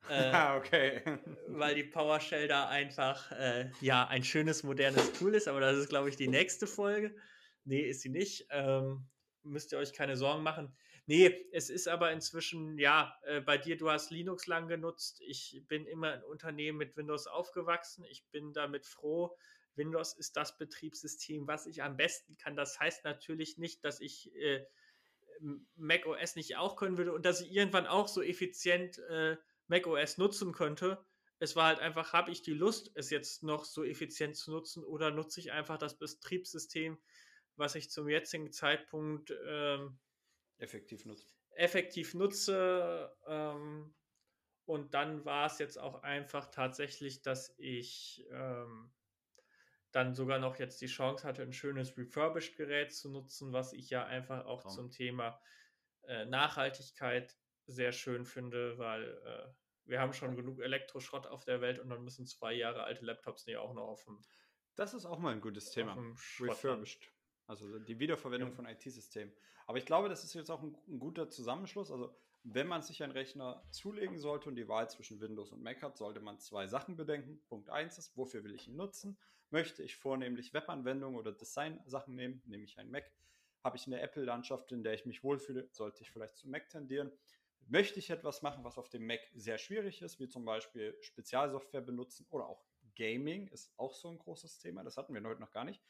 Äh, 0.10 0.32
Ah, 0.32 0.58
okay. 0.58 1.04
weil 1.48 1.76
die 1.76 1.84
PowerShell 1.84 2.48
da 2.48 2.68
einfach 2.68 3.32
äh, 3.34 3.70
ja 3.82 4.08
ein 4.08 4.24
schönes 4.24 4.64
modernes 4.64 5.14
Tool 5.14 5.36
ist, 5.36 5.48
aber 5.48 5.60
das 5.60 5.78
ist 5.78 5.90
glaube 5.90 6.10
ich 6.10 6.16
die 6.16 6.28
nächste 6.28 6.66
Folge. 6.66 7.16
Nee, 7.66 7.82
ist 7.82 8.02
sie 8.02 8.10
nicht. 8.10 8.48
Ähm, 8.50 9.08
müsst 9.44 9.72
ihr 9.72 9.78
euch 9.78 9.94
keine 9.94 10.18
Sorgen 10.18 10.42
machen. 10.42 10.76
Nee, 11.06 11.46
es 11.52 11.70
ist 11.70 11.88
aber 11.88 12.12
inzwischen, 12.12 12.80
ja, 12.80 13.16
äh, 13.26 13.42
bei 13.42 13.60
dir, 13.60 13.78
du 13.78 13.92
hast 13.92 14.10
Linux 14.10 14.48
lang 14.48 14.68
genutzt. 14.68 15.22
Ich 15.22 15.62
bin 15.68 15.86
immer 15.86 16.16
in 16.16 16.24
Unternehmen 16.24 16.80
mit 16.80 16.98
Windows 16.98 17.28
aufgewachsen. 17.28 18.04
Ich 18.10 18.26
bin 18.32 18.54
damit 18.54 18.88
froh. 18.88 19.38
Windows 19.76 20.14
ist 20.14 20.36
das 20.36 20.58
Betriebssystem, 20.58 21.48
was 21.48 21.66
ich 21.68 21.84
am 21.84 21.96
besten 21.96 22.38
kann. 22.38 22.56
Das 22.56 22.80
heißt 22.80 23.04
natürlich 23.06 23.58
nicht, 23.58 23.84
dass 23.86 24.00
ich 24.00 24.34
äh, 24.36 24.66
Mac 25.76 26.06
OS 26.06 26.36
nicht 26.36 26.56
auch 26.58 26.76
können 26.76 26.98
würde 26.98 27.14
und 27.14 27.26
dass 27.26 27.42
ich 27.42 27.52
irgendwann 27.52 27.88
auch 27.88 28.08
so 28.08 28.22
effizient 28.22 29.00
äh, 29.10 29.38
Mac 29.68 29.88
OS 29.88 30.18
nutzen 30.18 30.54
könnte. 30.54 31.04
Es 31.40 31.56
war 31.56 31.68
halt 31.68 31.80
einfach, 31.80 32.14
habe 32.14 32.32
ich 32.32 32.44
die 32.44 32.54
Lust, 32.54 32.92
es 32.94 33.10
jetzt 33.10 33.42
noch 33.44 33.66
so 33.66 33.84
effizient 33.84 34.36
zu 34.36 34.52
nutzen 34.52 34.84
oder 34.84 35.12
nutze 35.12 35.40
ich 35.40 35.52
einfach 35.52 35.78
das 35.78 35.98
Betriebssystem, 35.98 37.02
was 37.56 37.76
ich 37.76 37.90
zum 37.90 38.08
jetzigen 38.08 38.52
Zeitpunkt 38.52 39.34
ähm, 39.48 40.00
Effektiv 40.58 41.06
nutzt. 41.06 41.36
effektiv 41.56 42.14
nutze. 42.14 43.12
Ähm, 43.28 43.96
Und 44.66 44.94
dann 44.94 45.26
war 45.26 45.48
es 45.48 45.58
jetzt 45.58 45.78
auch 45.80 46.04
einfach 46.04 46.52
tatsächlich, 46.52 47.24
dass 47.24 47.54
ich 47.58 48.24
ähm, 48.32 48.94
dann 49.92 50.14
sogar 50.14 50.40
noch 50.40 50.58
jetzt 50.58 50.82
die 50.82 50.88
Chance 50.88 51.28
hatte, 51.28 51.42
ein 51.42 51.54
schönes 51.54 51.98
Refurbished-Gerät 51.98 52.94
zu 52.94 53.10
nutzen, 53.10 53.52
was 53.52 53.74
ich 53.74 53.90
ja 53.90 54.06
einfach 54.06 54.46
auch 54.46 54.62
Traum. 54.62 54.72
zum 54.72 54.92
Thema 54.92 55.40
äh, 56.04 56.26
Nachhaltigkeit 56.26 57.38
sehr 57.68 57.92
schön 57.92 58.26
finde, 58.26 58.78
weil 58.78 59.04
äh, 59.26 59.54
wir 59.86 60.00
haben 60.00 60.14
schon 60.14 60.36
genug 60.36 60.60
Elektroschrott 60.60 61.28
auf 61.28 61.44
der 61.44 61.62
Welt 61.62 61.80
und 61.80 61.90
dann 61.90 62.04
müssen 62.04 62.26
zwei 62.26 62.54
Jahre 62.54 62.84
alte 62.84 63.06
Laptops 63.06 63.46
nicht 63.46 63.58
auch 63.58 63.74
noch 63.74 63.88
auf 63.88 64.04
dem. 64.06 64.20
Das 64.76 64.94
ist 64.94 65.06
auch 65.06 65.20
mal 65.20 65.34
ein 65.34 65.42
gutes 65.42 65.72
Thema. 65.72 65.98
Refurbished. 66.40 67.12
Also 67.48 67.80
die 67.80 68.00
Wiederverwendung 68.00 68.50
ja. 68.50 68.56
von 68.56 68.66
IT-Systemen. 68.66 69.34
Aber 69.68 69.78
ich 69.78 69.86
glaube, 69.86 70.10
das 70.10 70.24
ist 70.24 70.34
jetzt 70.34 70.50
auch 70.50 70.62
ein, 70.62 70.78
ein, 70.88 71.00
guter 71.00 71.30
Zusammenschluss. 71.30 71.92
Also 71.92 72.16
wenn 72.44 72.68
man 72.68 72.82
sich 72.82 73.04
einen 73.04 73.12
Rechner 73.12 73.64
zulegen 73.72 74.18
sollte 74.18 74.50
und 74.50 74.56
die 74.56 74.68
Wahl 74.68 74.90
zwischen 74.90 75.20
Windows 75.20 75.52
und 75.52 75.62
Mac 75.62 75.82
hat, 75.82 75.98
sollte 75.98 76.22
man 76.22 76.40
zwei 76.40 76.68
Sachen 76.68 76.96
bedenken. 76.96 77.42
Punkt 77.48 77.70
1 77.70 77.98
ist, 77.98 78.16
wofür 78.16 78.44
will 78.44 78.56
ich 78.56 78.68
ihn 78.68 78.76
nutzen? 78.76 79.18
Möchte 79.52 79.84
ich 79.84 79.96
vornehmlich 79.96 80.54
Webanwendungen 80.54 81.20
oder 81.20 81.32
Design-Sachen 81.32 82.16
nehmen, 82.16 82.42
nehme 82.46 82.64
ich 82.64 82.80
einen 82.80 82.90
Mac. 82.90 83.12
Habe 83.64 83.78
ich 83.78 83.86
eine 83.86 84.00
Apple-Landschaft, 84.00 84.72
in 84.72 84.84
der 84.84 84.94
ich 84.94 85.06
mich 85.06 85.24
wohlfühle, 85.24 85.70
sollte 85.72 86.02
ich 86.02 86.10
vielleicht 86.10 86.38
zum 86.38 86.52
Mac 86.52 86.70
tendieren. 86.70 87.12
Möchte 87.68 88.00
ich 88.00 88.10
etwas 88.10 88.42
machen, 88.42 88.64
was 88.64 88.78
auf 88.78 88.90
dem 88.90 89.06
Mac 89.06 89.20
sehr 89.36 89.58
schwierig 89.58 90.02
ist, 90.02 90.20
wie 90.20 90.28
zum 90.28 90.46
Beispiel 90.46 90.98
Spezialsoftware 91.02 91.82
benutzen 91.82 92.26
oder 92.30 92.48
auch 92.48 92.66
Gaming 92.96 93.48
ist 93.48 93.74
auch 93.78 93.94
so 93.94 94.10
ein 94.10 94.20
großes 94.20 94.60
Thema, 94.60 94.84
das 94.84 94.98
hatten 94.98 95.14
wir 95.14 95.24
heute 95.24 95.42
noch 95.42 95.52
gar 95.52 95.64
nicht. 95.64 95.82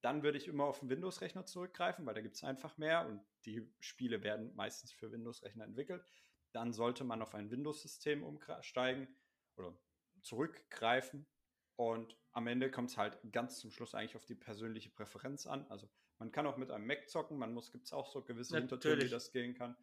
Dann 0.00 0.22
würde 0.22 0.36
ich 0.36 0.48
immer 0.48 0.64
auf 0.64 0.80
den 0.80 0.90
Windows-Rechner 0.90 1.46
zurückgreifen, 1.46 2.04
weil 2.04 2.14
da 2.14 2.20
gibt 2.20 2.36
es 2.36 2.44
einfach 2.44 2.76
mehr 2.76 3.06
und 3.06 3.22
die 3.46 3.66
Spiele 3.80 4.22
werden 4.22 4.54
meistens 4.54 4.92
für 4.92 5.10
Windows-Rechner 5.10 5.64
entwickelt. 5.64 6.04
Dann 6.52 6.72
sollte 6.72 7.04
man 7.04 7.22
auf 7.22 7.34
ein 7.34 7.50
Windows-System 7.50 8.22
umsteigen 8.22 9.08
oder 9.56 9.74
zurückgreifen. 10.20 11.26
Und 11.76 12.16
am 12.32 12.46
Ende 12.46 12.70
kommt 12.70 12.90
es 12.90 12.96
halt 12.96 13.18
ganz 13.32 13.58
zum 13.58 13.70
Schluss 13.70 13.94
eigentlich 13.94 14.16
auf 14.16 14.24
die 14.24 14.34
persönliche 14.34 14.90
Präferenz 14.90 15.46
an. 15.46 15.66
Also 15.68 15.88
man 16.18 16.30
kann 16.30 16.46
auch 16.46 16.56
mit 16.56 16.70
einem 16.70 16.86
Mac 16.86 17.08
zocken, 17.08 17.38
man 17.38 17.52
muss, 17.52 17.72
gibt 17.72 17.86
es 17.86 17.92
auch 17.92 18.06
so 18.06 18.22
gewisse 18.22 18.56
Hintertürme, 18.56 19.02
wie 19.02 19.08
das 19.08 19.32
gehen 19.32 19.54
kann 19.54 19.76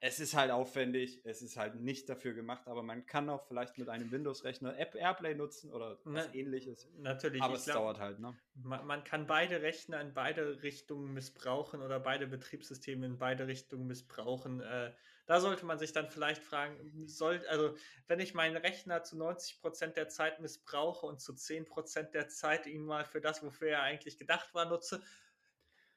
es 0.00 0.20
ist 0.20 0.34
halt 0.34 0.50
aufwendig, 0.50 1.22
es 1.24 1.40
ist 1.40 1.56
halt 1.56 1.76
nicht 1.76 2.08
dafür 2.08 2.34
gemacht, 2.34 2.68
aber 2.68 2.82
man 2.82 3.06
kann 3.06 3.30
auch 3.30 3.42
vielleicht 3.46 3.78
mit 3.78 3.88
einem 3.88 4.10
Windows-Rechner 4.10 4.78
App 4.78 4.94
Airplay 4.94 5.34
nutzen 5.34 5.72
oder 5.72 5.98
was 6.04 6.26
Na, 6.26 6.34
ähnliches. 6.34 6.88
Natürlich. 6.98 7.42
Aber 7.42 7.54
es 7.54 7.64
glaub, 7.64 7.76
dauert 7.76 7.98
halt, 7.98 8.18
ne? 8.18 8.36
Man, 8.54 8.86
man, 8.86 9.04
kann 9.04 9.26
beide 9.26 9.62
Rechner 9.62 10.00
in 10.00 10.12
beide 10.12 10.62
Richtungen 10.62 11.14
missbrauchen 11.14 11.80
oder 11.80 11.98
beide 11.98 12.26
Betriebssysteme 12.26 13.06
in 13.06 13.18
beide 13.18 13.46
Richtungen 13.46 13.86
missbrauchen. 13.86 14.60
Äh, 14.60 14.92
da 15.26 15.40
sollte 15.40 15.66
man 15.66 15.78
sich 15.78 15.92
dann 15.92 16.08
vielleicht 16.08 16.42
fragen, 16.42 17.06
soll, 17.06 17.44
also 17.48 17.76
wenn 18.06 18.20
ich 18.20 18.34
meinen 18.34 18.56
Rechner 18.56 19.02
zu 19.02 19.16
90% 19.16 19.88
der 19.88 20.08
Zeit 20.08 20.40
missbrauche 20.40 21.04
und 21.04 21.20
zu 21.20 21.32
10% 21.32 22.12
der 22.12 22.28
Zeit 22.28 22.66
ihn 22.66 22.84
mal 22.84 23.04
für 23.04 23.20
das, 23.20 23.42
wofür 23.42 23.70
er 23.70 23.82
eigentlich 23.82 24.18
gedacht 24.18 24.54
war, 24.54 24.66
nutze, 24.66 25.02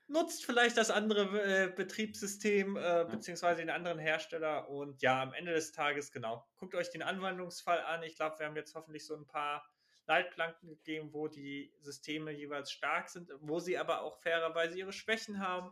nutzt 0.08 0.44
vielleicht 0.44 0.78
das 0.78 0.90
andere 0.90 1.42
äh, 1.44 1.70
Betriebssystem 1.70 2.76
äh, 2.76 2.82
ja. 2.82 3.04
beziehungsweise 3.04 3.62
den 3.62 3.70
anderen 3.70 4.00
Hersteller 4.00 4.68
und 4.68 5.02
ja, 5.04 5.22
am 5.22 5.34
Ende 5.34 5.54
des 5.54 5.72
Tages, 5.72 6.12
genau, 6.12 6.48
guckt 6.58 6.74
euch 6.74 6.90
den 6.90 7.04
Anwendungsfall 7.04 7.82
an. 7.82 8.02
Ich 8.02 8.16
glaube, 8.16 8.40
wir 8.40 8.48
haben 8.48 8.56
jetzt 8.56 8.74
hoffentlich 8.74 9.06
so 9.06 9.16
ein 9.16 9.28
paar 9.28 9.64
Leitplanken 10.08 10.70
gegeben, 10.70 11.14
wo 11.14 11.28
die 11.28 11.72
Systeme 11.82 12.32
jeweils 12.32 12.72
stark 12.72 13.10
sind, 13.10 13.32
wo 13.42 13.60
sie 13.60 13.78
aber 13.78 14.02
auch 14.02 14.18
fairerweise 14.18 14.76
ihre 14.76 14.92
Schwächen 14.92 15.40
haben. 15.40 15.72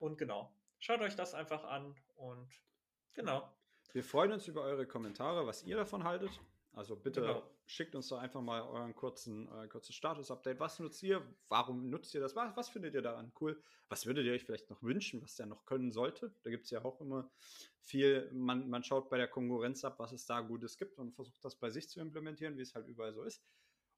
Und 0.00 0.18
genau, 0.18 0.52
schaut 0.80 1.00
euch 1.00 1.14
das 1.14 1.32
einfach 1.34 1.62
an 1.62 1.94
und 2.16 2.48
genau. 3.18 3.52
Wir 3.92 4.04
freuen 4.04 4.32
uns 4.32 4.46
über 4.46 4.62
eure 4.62 4.86
Kommentare, 4.86 5.46
was 5.46 5.64
ihr 5.64 5.76
davon 5.76 6.04
haltet. 6.04 6.30
Also 6.72 6.94
bitte 6.94 7.22
genau. 7.22 7.42
schickt 7.66 7.96
uns 7.96 8.06
doch 8.08 8.18
einfach 8.18 8.40
mal 8.40 8.62
euren 8.62 8.94
kurzen, 8.94 9.48
euer 9.48 9.66
kurzes 9.66 9.96
Status-Update. 9.96 10.60
Was 10.60 10.78
nutzt 10.78 11.02
ihr? 11.02 11.26
Warum 11.48 11.90
nutzt 11.90 12.14
ihr 12.14 12.20
das? 12.20 12.36
Was, 12.36 12.56
was, 12.56 12.68
findet 12.68 12.94
ihr 12.94 13.02
daran 13.02 13.32
cool? 13.40 13.60
Was 13.88 14.06
würdet 14.06 14.24
ihr 14.26 14.32
euch 14.32 14.44
vielleicht 14.44 14.70
noch 14.70 14.80
wünschen, 14.82 15.20
was 15.22 15.34
der 15.34 15.46
noch 15.46 15.66
können 15.66 15.90
sollte? 15.90 16.32
Da 16.44 16.50
gibt 16.50 16.66
es 16.66 16.70
ja 16.70 16.84
auch 16.84 17.00
immer 17.00 17.28
viel, 17.80 18.30
man, 18.32 18.68
man 18.70 18.84
schaut 18.84 19.08
bei 19.08 19.16
der 19.16 19.26
Konkurrenz 19.26 19.84
ab, 19.84 19.98
was 19.98 20.12
es 20.12 20.26
da 20.26 20.40
Gutes 20.40 20.76
gibt 20.76 20.98
und 20.98 21.14
versucht 21.14 21.44
das 21.44 21.56
bei 21.56 21.70
sich 21.70 21.88
zu 21.88 22.00
implementieren, 22.00 22.56
wie 22.56 22.62
es 22.62 22.74
halt 22.74 22.86
überall 22.86 23.12
so 23.12 23.24
ist. 23.24 23.42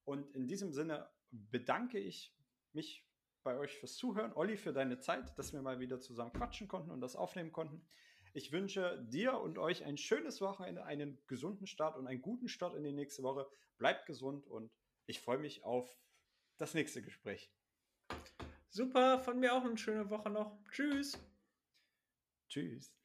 Und 0.05 0.35
in 0.35 0.47
diesem 0.47 0.73
Sinne 0.73 1.11
bedanke 1.31 1.99
ich 1.99 2.35
mich 2.73 3.05
bei 3.43 3.59
euch 3.59 3.77
fürs 3.77 3.97
Zuhören. 3.97 4.33
Olli, 4.35 4.57
für 4.57 4.73
deine 4.73 4.99
Zeit, 5.01 5.37
dass 5.39 5.53
wir 5.53 5.61
mal 5.61 5.81
wieder 5.81 6.01
zusammen 6.01 6.33
quatschen 6.33 6.69
konnten 6.69 6.91
und 6.91 7.01
das 7.01 7.17
aufnehmen 7.17 7.53
konnten. 7.53 7.87
Ich 8.33 8.53
wünsche 8.53 9.05
dir 9.11 9.41
und 9.41 9.59
euch 9.59 9.85
ein 9.85 9.97
schönes 9.97 10.41
Wochenende, 10.41 10.85
einen 10.85 11.19
gesunden 11.27 11.67
Start 11.67 11.97
und 11.97 12.07
einen 12.07 12.23
guten 12.23 12.49
Start 12.49 12.77
in 12.77 12.85
die 12.85 12.93
nächste 12.93 13.23
Woche. 13.23 13.49
Bleibt 13.79 14.07
gesund 14.07 14.47
und 14.47 14.71
ich 15.07 15.21
freue 15.21 15.39
mich 15.39 15.65
auf 15.65 15.99
das 16.57 16.75
nächste 16.75 17.03
Gespräch. 17.03 17.53
Super, 18.69 19.19
von 19.19 19.41
mir 19.41 19.55
auch 19.55 19.65
eine 19.65 19.77
schöne 19.77 20.09
Woche 20.11 20.31
noch. 20.31 20.63
Tschüss. 20.71 21.19
Tschüss. 22.49 23.00